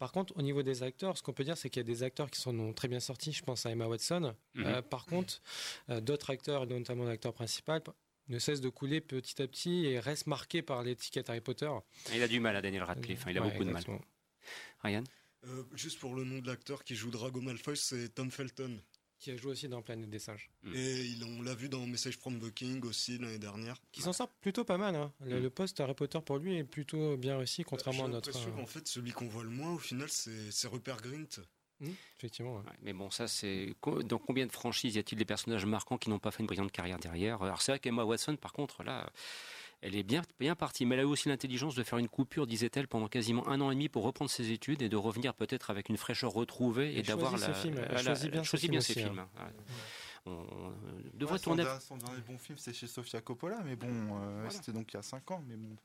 [0.00, 2.02] Par contre, au niveau des acteurs, ce qu'on peut dire, c'est qu'il y a des
[2.02, 3.32] acteurs qui sont très bien sortis.
[3.32, 4.34] Je pense à Emma Watson.
[4.54, 4.64] Mhm.
[4.64, 5.42] Euh, par contre,
[5.88, 7.82] d'autres acteurs, notamment l'acteur principal,
[8.28, 11.70] ne cessent de couler petit à petit et restent marqués par l'étiquette Harry Potter.
[12.14, 13.84] Il a du mal à Daniel Radcliffe, hein, il a beaucoup de mal.
[14.82, 15.04] Ryan?
[15.46, 18.80] Euh, Juste pour le nom de l'acteur qui joue Drago Malfoy, c'est Tom Felton.
[19.20, 20.50] Qui a joué aussi dans Planète des Singes.
[20.62, 20.72] Mm.
[20.74, 23.76] Et on l'a vu dans Message from the King aussi l'année dernière.
[23.92, 24.96] Qui s'en sort plutôt pas mal.
[24.96, 25.12] Hein.
[25.20, 25.50] Le, mm.
[25.50, 28.30] poste Harry Potter pour lui est plutôt bien réussi, contrairement à notre.
[28.30, 31.42] L'impression qu'en fait, celui qu'on voit le moins, au final, c'est Rupert Grint.
[31.80, 32.62] Mmh, effectivement.
[32.82, 33.74] mais bon, ça, c'est.
[34.04, 36.72] Dans combien de franchises y a-t-il des personnages marquants qui n'ont pas fait une brillante
[36.72, 37.42] carrière derrière?
[37.42, 39.10] Alors, c'est vrai qu'Emma Watson, par contre, là,
[39.82, 40.86] elle est bien, bien partie.
[40.86, 43.70] Mais elle a eu aussi l'intelligence de faire une coupure, disait-elle, pendant quasiment un an
[43.70, 47.02] et demi pour reprendre ses études et de revenir peut-être avec une fraîcheur retrouvée et,
[47.02, 47.48] d'avoir la.
[47.48, 49.18] Elle choisit bien, choisit bien ses films.
[49.18, 49.50] Hein.
[50.26, 50.72] On
[51.14, 51.64] devrait tourner.
[51.80, 54.98] Son, dernier bon film, c'est chez Sofia Coppola, mais bon, euh, c'était donc il y
[54.98, 55.76] a 5 ans, mais bon.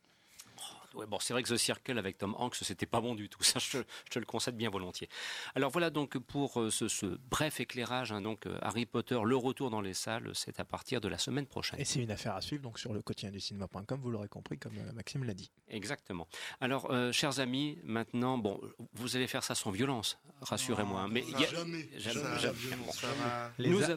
[0.95, 3.43] Ouais, bon, c'est vrai que The Circle avec Tom Hanks, c'était pas bon du tout.
[3.43, 3.79] Ça, je,
[4.09, 5.09] te le concède bien volontiers.
[5.55, 8.11] Alors voilà donc pour euh, ce, bref éclairage.
[8.11, 11.17] Hein, donc euh, Harry Potter, le retour dans les salles, c'est à partir de la
[11.17, 11.79] semaine prochaine.
[11.79, 14.57] Et c'est une affaire à suivre donc sur le quotidien du cinéma.com, vous l'aurez compris,
[14.57, 15.51] comme euh, Maxime l'a dit.
[15.69, 16.27] Exactement.
[16.61, 18.61] Alors, chers amis, maintenant, bon,
[18.93, 21.01] vous allez faire ça sans violence, rassurez-moi.
[21.01, 21.89] Hein, mais y a, jamais,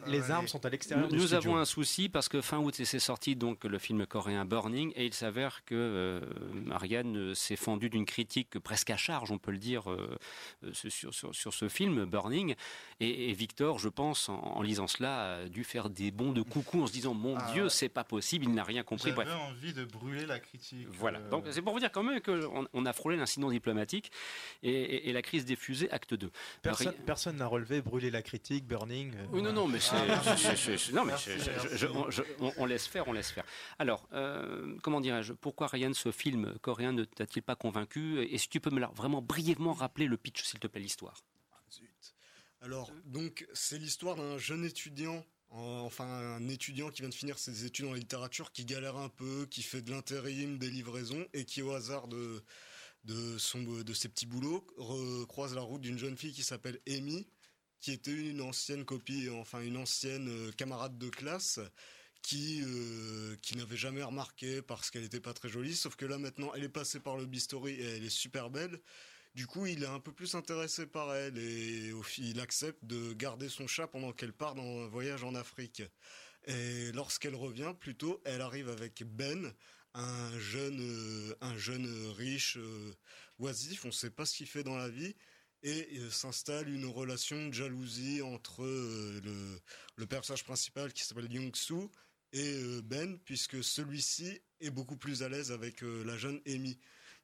[0.06, 1.08] Les, armes sont à l'extérieur.
[1.10, 4.44] Nous, nous avons un souci parce que fin août, c'est sorti donc le film coréen
[4.44, 6.20] Burning, et il s'avère que euh,
[7.34, 10.18] s'est fendu d'une critique presque à charge, on peut le dire, euh,
[10.64, 12.54] euh, sur, sur, ce film, Burning.
[13.00, 16.86] Et, Victor, je pense, en, lisant cela, a dû faire des bons de coucou en
[16.86, 19.12] se disant Mon ah Dieu, c'est pas possible, il n'a rien compris.
[19.16, 20.86] J'avais envie de brûler la critique.
[20.90, 21.20] Voilà.
[21.20, 24.10] Donc c'est pour vous dire quand même qu'on on a frôlé l'incident diplomatique
[24.62, 26.30] et, la crise des fusées, acte 2.
[27.06, 29.12] Personne n'a relevé brûler la critique, Burning.
[29.32, 30.92] Oui, non, non, mais c'est.
[30.92, 31.14] non, mais
[32.58, 33.44] on, laisse faire, on laisse faire.
[33.78, 34.08] Alors,
[34.82, 35.32] comment dirais-je?
[35.32, 39.20] Pourquoi Ryan, ce film coréen, ne t'a-t-il pas convaincu Et si tu peux me vraiment
[39.20, 41.24] brièvement rappeler le pitch, s'il te plaît, l'histoire.
[42.60, 47.64] Alors, donc, c'est l'histoire d'un jeune étudiant enfin un étudiant qui vient de finir ses
[47.64, 51.62] études en littérature, qui galère un peu, qui fait de l'intérim, des livraisons, et qui
[51.62, 52.42] au hasard de,
[53.04, 54.66] de, son, de ses petits boulots
[55.26, 57.26] croise la route d'une jeune fille qui s'appelle Amy,
[57.80, 61.60] qui était une ancienne copie, enfin une ancienne euh, camarade de classe,
[62.22, 65.74] qui euh, qui n'avait jamais remarqué parce qu'elle n'était pas très jolie.
[65.74, 68.80] Sauf que là maintenant, elle est passée par le bistouri et elle est super belle.
[69.34, 73.48] Du coup, il est un peu plus intéressé par elle et il accepte de garder
[73.48, 75.82] son chat pendant qu'elle part dans un voyage en Afrique.
[76.46, 79.52] Et lorsqu'elle revient, plutôt, elle arrive avec Ben,
[79.94, 82.94] un jeune, euh, un jeune riche euh,
[83.38, 83.84] oisif.
[83.84, 85.14] On ne sait pas ce qu'il fait dans la vie
[85.62, 89.60] et s'installe une relation de jalousie entre le,
[89.96, 91.90] le personnage principal qui s'appelle Young Soo
[92.32, 96.78] et euh, Ben, puisque celui-ci est beaucoup plus à l'aise avec euh, la jeune Amy.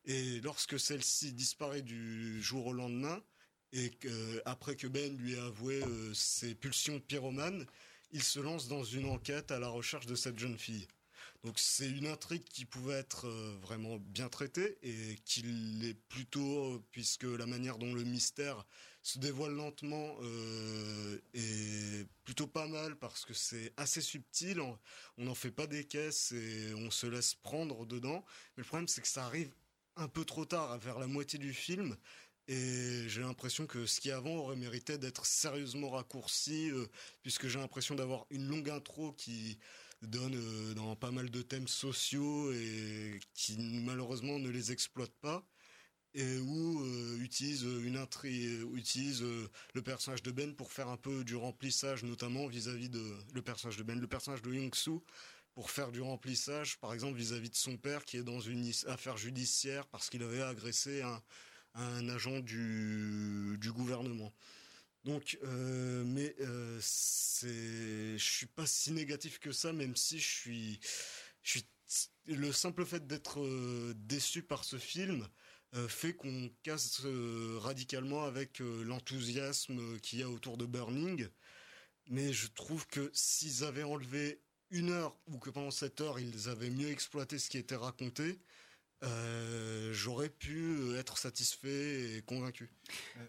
[0.07, 3.22] Et lorsque celle-ci disparaît du jour au lendemain,
[3.72, 3.90] et
[4.44, 7.66] après que Ben lui ait avoué euh, ses pulsions pyromanes,
[8.12, 10.86] il se lance dans une enquête à la recherche de cette jeune fille.
[11.42, 13.28] Donc c'est une intrigue qui pouvait être
[13.61, 18.64] vraiment bien traitée et qui l'est plutôt puisque la manière dont le mystère
[19.05, 24.61] se dévoile lentement euh, et plutôt pas mal parce que c'est assez subtil.
[24.61, 28.24] On n'en fait pas des caisses et on se laisse prendre dedans.
[28.57, 29.52] Mais le problème, c'est que ça arrive
[29.96, 31.96] un peu trop tard, vers la moitié du film.
[32.48, 36.86] Et j'ai l'impression que ce qui avant aurait mérité d'être sérieusement raccourci, euh,
[37.22, 39.59] puisque j'ai l'impression d'avoir une longue intro qui
[40.00, 45.46] donne euh, dans pas mal de thèmes sociaux et qui malheureusement ne les exploite pas
[46.15, 50.97] et où euh, utilise une intrigue, utilise euh, le personnage de Ben pour faire un
[50.97, 53.03] peu du remplissage, notamment vis-à-vis de
[53.35, 55.05] le personnage de Ben, le personnage de Young Soo
[55.55, 59.17] pour faire du remplissage, par exemple vis-à-vis de son père qui est dans une affaire
[59.17, 61.23] judiciaire parce qu'il avait agressé un,
[61.75, 64.33] un agent du, du gouvernement.
[65.05, 70.29] Donc, euh, mais euh, c'est, je suis pas si négatif que ça, même si je
[70.29, 70.81] suis,
[71.43, 71.67] je suis
[72.27, 73.39] le simple fait d'être
[73.95, 75.27] déçu par ce film euh,
[75.89, 81.29] fait qu'on casse euh, radicalement avec euh, l'enthousiasme qu'il y a autour de Burning.
[82.09, 86.49] Mais je trouve que s'ils avaient enlevé une heure ou que pendant cette heure ils
[86.49, 88.39] avaient mieux exploité ce qui était raconté,
[89.03, 92.70] euh, j'aurais pu être satisfait et convaincu.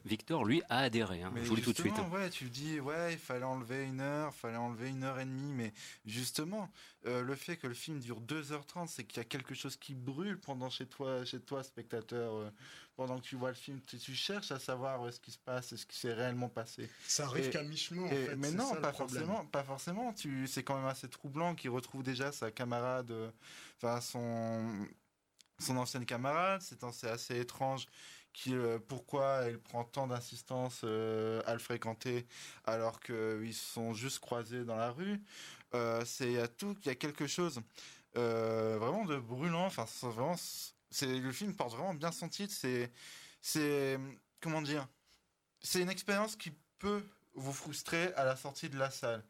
[0.06, 1.24] Victor, lui, a adhéré.
[1.24, 1.34] hein.
[1.36, 1.94] Je vous le dis tout de suite.
[1.96, 5.20] justement, Ouais, tu dis, ouais, il fallait enlever une heure, il fallait enlever une heure
[5.20, 5.74] et demie, mais
[6.06, 6.70] justement,
[7.08, 9.96] euh, le fait que le film dure 2h30, c'est qu'il y a quelque chose qui
[9.96, 12.36] brûle pendant chez toi, chez toi, spectateur.
[12.36, 12.50] euh,
[12.96, 15.76] pendant que tu vois le film, tu, tu cherches à savoir est-ce qui se passe,
[15.76, 16.90] ce qui s'est réellement passé.
[17.06, 20.14] Ça arrive qu'à mi-chemin, en et- fait, Mais non, ça pas forcément, pas forcément.
[20.14, 23.30] Tu, c'est quand même assez troublant qu'il retrouve déjà sa camarade, euh,
[23.82, 24.88] enfin son,
[25.60, 26.62] son ancienne camarade.
[26.62, 27.88] C'est assez étrange.
[28.36, 32.28] Qui, euh, pourquoi elle prend tant d'insistance euh, à le fréquenter
[32.66, 35.22] alors qu'ils se sont juste croisés dans la rue.
[35.74, 37.62] Euh, c'est il y a tout, il y a quelque chose
[38.14, 39.66] vraiment de brûlant.
[39.66, 40.36] Enfin, vraiment,
[40.90, 42.54] c'est le film porte vraiment bien son titre.
[42.54, 42.92] C'est,
[43.42, 43.98] c'est
[44.42, 44.86] comment dire,
[45.62, 49.24] c'est une expérience qui peut vous frustrer à la sortie de la salle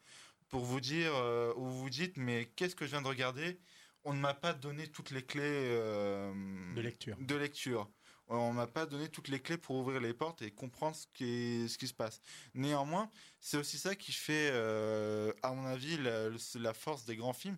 [0.49, 1.11] pour vous dire
[1.55, 3.59] vous vous dites mais qu'est-ce que je viens de regarder?
[4.06, 6.32] On ne m'a pas donné toutes les clés euh,
[6.76, 7.18] De lecture.
[7.20, 7.89] De lecture.
[8.28, 11.26] On m'a pas donné toutes les clés pour ouvrir les portes et comprendre ce qui,
[11.26, 12.22] est- ce qui se passe.
[12.53, 17.34] Néanmoins, c'est aussi ça qui fait, euh, à mon avis, la, la force des grands
[17.34, 17.58] films.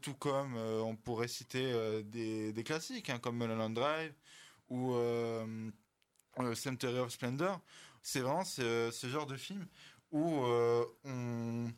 [0.00, 4.14] Tout comme euh, on pourrait citer des, des classiques, hein, comme Mulholland Drive
[4.68, 5.70] ou euh,
[6.54, 7.60] Cemetery of Splendor.
[8.02, 9.66] C'est vraiment ce, ce genre de film
[10.12, 10.22] où
[11.04, 11.70] on,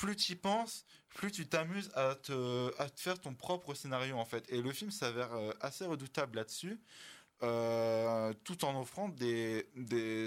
[0.00, 4.50] plus tu y penses, plus tu t'amuses à te, faire ton propre scénario en fait.
[4.50, 6.80] Et le film s'avère euh, assez redoutable là-dessus,
[7.42, 9.66] euh, tout en offrant des,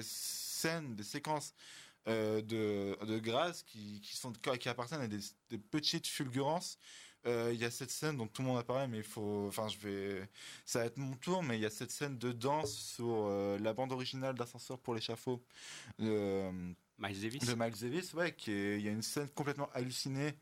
[0.04, 1.56] scènes, des séquences
[2.08, 6.78] euh, de, grâce qui, sont, qui appartiennent à des, petites fulgurances.
[7.26, 9.70] Il y a cette scène dont tout le monde a parlé, mais il faut, enfin,
[9.70, 10.30] je vais,
[10.66, 13.74] ça va être mon tour, mais il y a cette scène de danse sur la
[13.74, 15.42] bande originale d'Ascenseur pour l'échafaud.
[17.08, 17.46] Miles Davis.
[17.46, 20.34] De Miles Davis, ouais, qui il y a une scène complètement hallucinée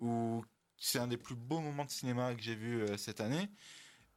[0.00, 0.44] où
[0.76, 3.48] c'est un des plus beaux moments de cinéma que j'ai vu euh, cette année.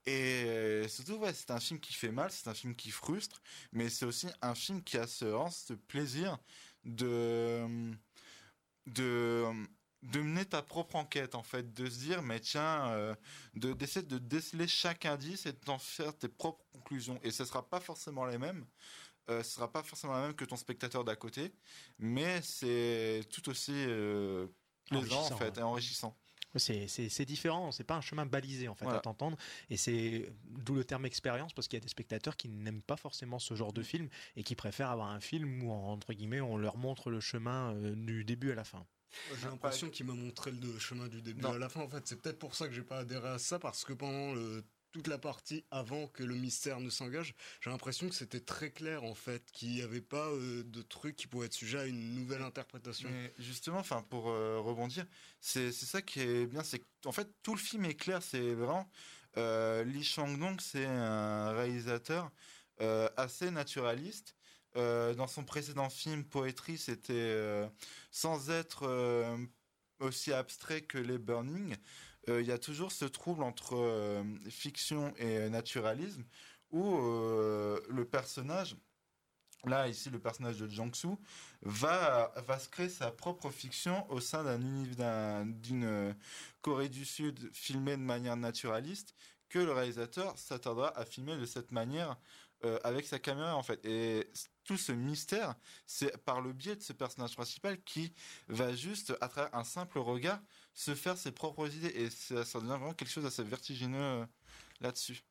[0.05, 3.41] Et euh, surtout, ouais, c'est un film qui fait mal, c'est un film qui frustre,
[3.71, 6.39] mais c'est aussi un film qui a ce plaisir
[6.85, 7.91] de,
[8.87, 9.45] de,
[10.01, 13.15] de mener ta propre enquête, en fait, de se dire, mais tiens, euh,
[13.53, 17.19] de, d'essayer de déceler chaque indice et d'en faire tes propres conclusions.
[17.21, 18.65] Et ce sera pas forcément les mêmes.
[19.31, 21.51] Euh, sera pas forcément la même que ton spectateur d'à côté,
[21.99, 24.47] mais c'est tout aussi euh,
[24.89, 25.61] plaisant en fait, hein.
[25.61, 26.15] et enrichissant.
[26.57, 28.99] C'est, différent, c'est pas un chemin balisé en fait Voilà.
[28.99, 29.37] à t'entendre,
[29.69, 32.97] et c'est d'où le terme expérience parce qu'il y a des spectateurs qui n'aiment pas
[32.97, 36.57] forcément ce genre de film et qui préfèrent avoir un film où entre guillemets on
[36.57, 38.85] leur montre le chemin euh, du début à la fin.
[39.41, 41.53] J'ai l'impression qu'il m'a montré le chemin du début Non.
[41.53, 41.81] à la fin.
[41.81, 44.33] En fait, c'est peut-être pour ça que j'ai pas adhéré à ça parce que pendant
[44.33, 48.71] le- toute la partie avant que le mystère ne s'engage, j'ai l'impression que c'était très
[48.71, 51.85] clair en fait, qu'il n'y avait pas euh, de trucs qui pouvaient être sujets à
[51.85, 53.09] une nouvelle interprétation.
[53.39, 55.05] Justement, enfin pour euh, rebondir,
[55.39, 58.89] c'est ça qui est bien, c'est en fait tout le film est clair, c'est vraiment
[59.37, 62.31] euh, Lee Chang-dong, c'est un réalisateur
[62.81, 64.35] euh, assez naturaliste.
[64.73, 67.69] Dans son précédent film Poetry, c'était
[68.09, 68.87] sans être
[69.99, 71.75] aussi abstrait que les Burning.
[72.29, 76.23] Euh, Il y a toujours ce trouble entre euh, fiction et naturalisme
[76.71, 78.75] où euh, le personnage
[79.65, 81.09] Là, ici, le personnage de Jiangsu
[81.61, 86.13] va, va se créer sa propre fiction au sein d'un d'une euh,
[86.61, 89.13] Corée du Sud filmée de manière naturaliste
[89.49, 92.17] que le réalisateur s'attardera à filmer de cette manière
[92.63, 93.85] euh, avec sa caméra, en fait.
[93.85, 94.31] Et
[94.63, 95.53] tout ce mystère,
[95.85, 98.13] c'est par le biais de ce personnage principal qui
[98.47, 100.39] va juste, à travers un simple regard,
[100.73, 101.93] se faire ses propres idées.
[101.95, 104.25] Et ça, ça devient vraiment quelque chose d'assez vertigineux euh,
[104.79, 105.23] là-dessus.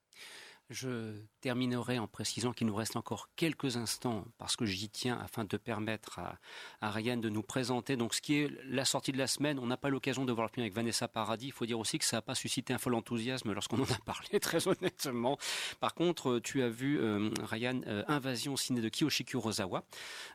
[0.70, 5.44] Je terminerai en précisant qu'il nous reste encore quelques instants parce que j'y tiens afin
[5.44, 6.20] de permettre
[6.80, 9.58] à, Ryan de nous présenter donc ce qui est la sortie de la semaine.
[9.58, 11.46] On n'a pas l'occasion de voir le film avec Vanessa Paradis.
[11.46, 13.98] Il faut dire aussi que ça n'a pas suscité un fol enthousiasme lorsqu'on en a
[14.06, 15.38] parlé très honnêtement.
[15.80, 19.84] Par contre, tu as vu euh, Ryan euh, Invasion ciné de Kiyoshi Kurosawa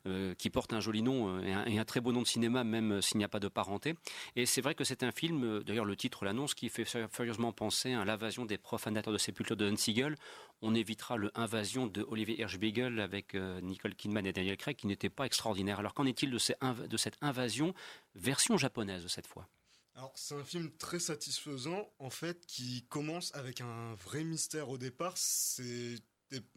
[0.05, 2.93] euh, qui porte un joli nom euh, et, un, très beau nom de cinéma même
[2.93, 3.95] euh, s'il n'y a pas de parenté.
[4.35, 7.51] Et c'est vrai que c'est un film, euh, d'ailleurs le titre l'annonce, qui fait furieusement
[7.51, 10.15] penser à l'invasion des profanateurs de sépulture de Don Siegel.
[10.61, 14.87] On évitera le Invasion de Olivier Hirschbiegel avec euh, Nicole Kidman et Daniel Craig qui
[14.87, 15.79] n'était pas extraordinaire.
[15.79, 17.73] Alors qu'en est-il de, cette invasion
[18.15, 19.47] version japonaise cette fois?
[19.95, 24.77] Alors, c'est un film très satisfaisant, en fait, qui commence avec un vrai mystère au
[24.77, 25.15] départ.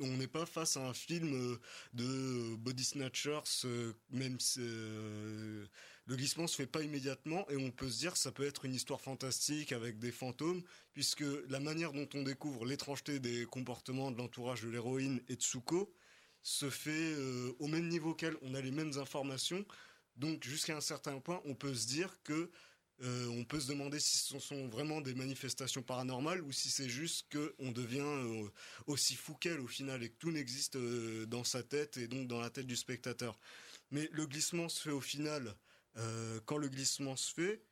[0.00, 1.60] On n'est pas face à un film euh,
[1.92, 5.66] de body snatchers, euh, même euh,
[6.08, 8.64] le glissement se fait pas immédiatement et on peut se dire que ça peut être
[8.64, 10.62] une histoire fantastique avec des fantômes,
[10.94, 15.40] puisque la manière dont on découvre l'étrangeté des comportements de l'entourage de l'héroïne et de
[15.40, 15.92] Tsuko
[16.40, 18.38] se fait euh, au même niveau qu'elle.
[18.40, 19.66] On a les mêmes informations,
[20.16, 22.50] donc jusqu'à un certain point, on peut se dire que
[23.02, 26.88] euh, on peut se demander si ce sont vraiment des manifestations paranormales ou si c'est
[26.88, 28.48] juste qu'on devient euh,
[28.86, 30.78] aussi fou qu'elle au final et que tout n'existe
[31.26, 33.38] dans sa tête et donc dans la tête du spectateur.
[33.90, 35.54] Mais le glissement se fait au final
[35.96, 37.62] euh, quand le glissement se fait,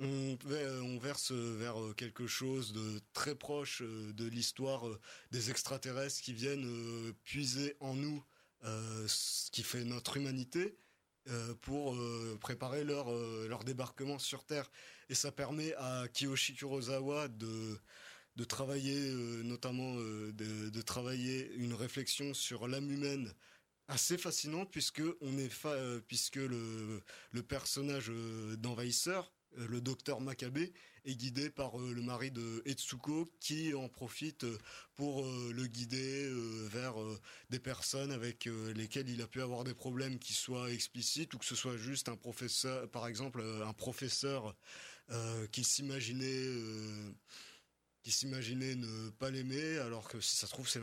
[0.00, 5.00] on, verse vers quelque chose de très proche euh, de l'histoire euh,
[5.32, 8.24] des extraterrestres qui viennent puiser en nous
[9.06, 10.76] ce qui fait notre humanité
[11.60, 11.96] pour
[12.40, 14.68] préparer leur, débarquement sur Terre.
[15.08, 17.78] Et ça permet à Kiyoshi Kurosawa de,
[18.48, 19.12] travailler,
[19.44, 23.32] notamment de, travailler une réflexion sur l'âme humaine
[23.88, 30.20] assez fascinant puisque on est euh, puisque le, le personnage euh, d'envahisseur euh, le docteur
[30.20, 34.44] Makabe est guidé par le mari de Etsuko qui en profite
[34.94, 36.30] pour le guider
[36.70, 36.96] vers
[37.48, 41.46] des personnes avec lesquelles il a pu avoir des problèmes qui soient explicites ou que
[41.46, 44.54] ce soit juste un professeur par exemple un professeur
[45.50, 46.50] qu'il s'imaginait
[48.02, 50.80] qui s'imaginait ne pas l'aimer, alors que si ça se trouve, c'est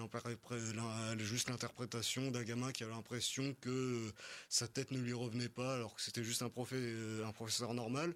[1.20, 4.14] juste l'interprétation d'un gamin qui a l'impression que
[4.50, 8.16] sa tête ne lui revenait pas, alors que c'était juste un, un professeur normal.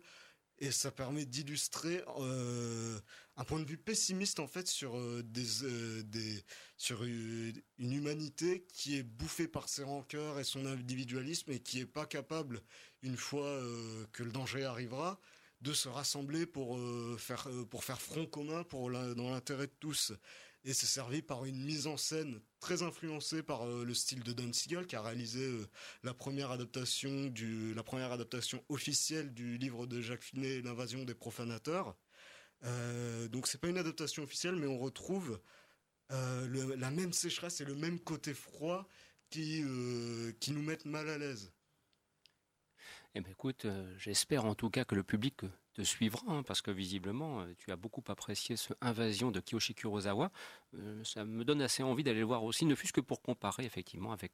[0.62, 3.00] Et ça permet d'illustrer euh,
[3.38, 5.24] un point de vue pessimiste en fait sur euh,
[5.64, 11.86] euh, une humanité qui est bouffée par ses rancœurs et son individualisme et qui est
[11.86, 12.62] pas capable
[13.04, 13.62] une fois
[14.12, 15.22] que le danger arrivera
[15.62, 19.74] de se rassembler pour euh, faire euh, pour faire front commun pour dans l'intérêt de
[19.80, 20.14] tous.
[20.66, 24.34] Et c'est servi par une mise en scène très influencée par euh, le style de
[24.34, 25.50] Don Siegel, qui a réalisé
[26.04, 31.16] la première adaptation du la première adaptation officielle du livre de Jacques Finet, l'invasion des
[31.16, 31.96] profanateurs.
[33.32, 35.40] donc c'est pas une adaptation officielle, mais on retrouve
[36.10, 38.88] la même sécheresse et le même côté froid
[39.30, 39.64] qui
[40.40, 41.54] qui nous mettent mal à l'aise.
[43.16, 45.42] Eh ben écoute, euh, j'espère en tout cas que le public
[45.74, 49.74] te suivra, hein, parce que visiblement, euh, tu as beaucoup apprécié ce Invasion de Kiyoshi
[49.74, 50.32] Kurosawa.
[50.76, 53.66] Euh, ça me donne assez envie d'aller le voir aussi, ne fût-ce que pour comparer
[53.66, 54.34] effectivement avec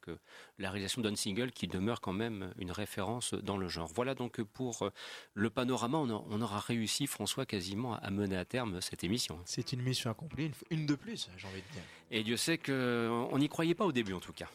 [0.58, 3.90] la réalisation d'un single qui demeure quand même une référence dans le genre.
[3.94, 4.90] Voilà donc pour
[5.32, 9.40] le panorama, on, aura réussi, François, quasiment à mener à terme cette émission.
[9.46, 11.82] C'est une mission accomplie, une, une de plus, j'ai envie de dire.
[12.10, 14.50] Et Dieu sait qu'on n'y croyait pas au début en tout cas.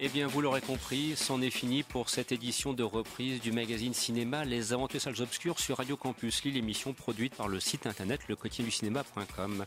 [0.00, 3.94] Eh bien, vous l'aurez compris, c'en est fini pour cette édition de reprise du magazine
[3.94, 8.20] cinéma Les Aventures Salles Obscures sur Radio Campus Lille, émission produite par le site internet
[8.70, 9.64] cinéma.com.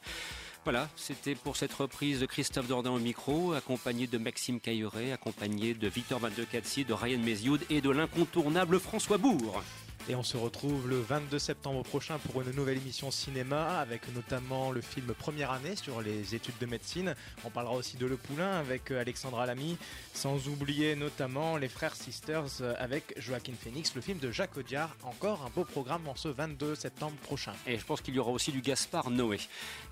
[0.65, 5.73] Voilà, c'était pour cette reprise de Christophe Dordain au micro, accompagné de Maxime Cailleret, accompagné
[5.73, 9.63] de Victor Van de de Ryan Mézioud et de l'incontournable François Bourg.
[10.09, 14.71] Et on se retrouve le 22 septembre prochain pour une nouvelle émission cinéma avec notamment
[14.71, 17.13] le film Première année sur les études de médecine.
[17.43, 19.77] On parlera aussi de Le Poulain avec Alexandra Lamy,
[20.13, 24.95] sans oublier notamment Les Frères Sisters avec Joaquin Phoenix, le film de Jacques Audiard.
[25.03, 27.51] Encore un beau programme en ce 22 septembre prochain.
[27.65, 29.39] Et je pense qu'il y aura aussi du Gaspard Noé.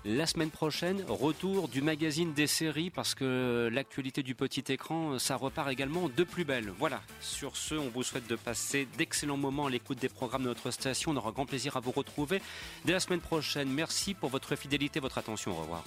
[0.06, 5.36] La semaine prochaine, retour du magazine des séries parce que l'actualité du petit écran, ça
[5.36, 6.72] repart également de plus belle.
[6.78, 10.48] Voilà, sur ce, on vous souhaite de passer d'excellents moments à l'écoute des programmes de
[10.48, 11.10] notre station.
[11.10, 12.40] On aura grand plaisir à vous retrouver
[12.84, 13.68] dès la semaine prochaine.
[13.68, 15.50] Merci pour votre fidélité, votre attention.
[15.52, 15.82] Au revoir.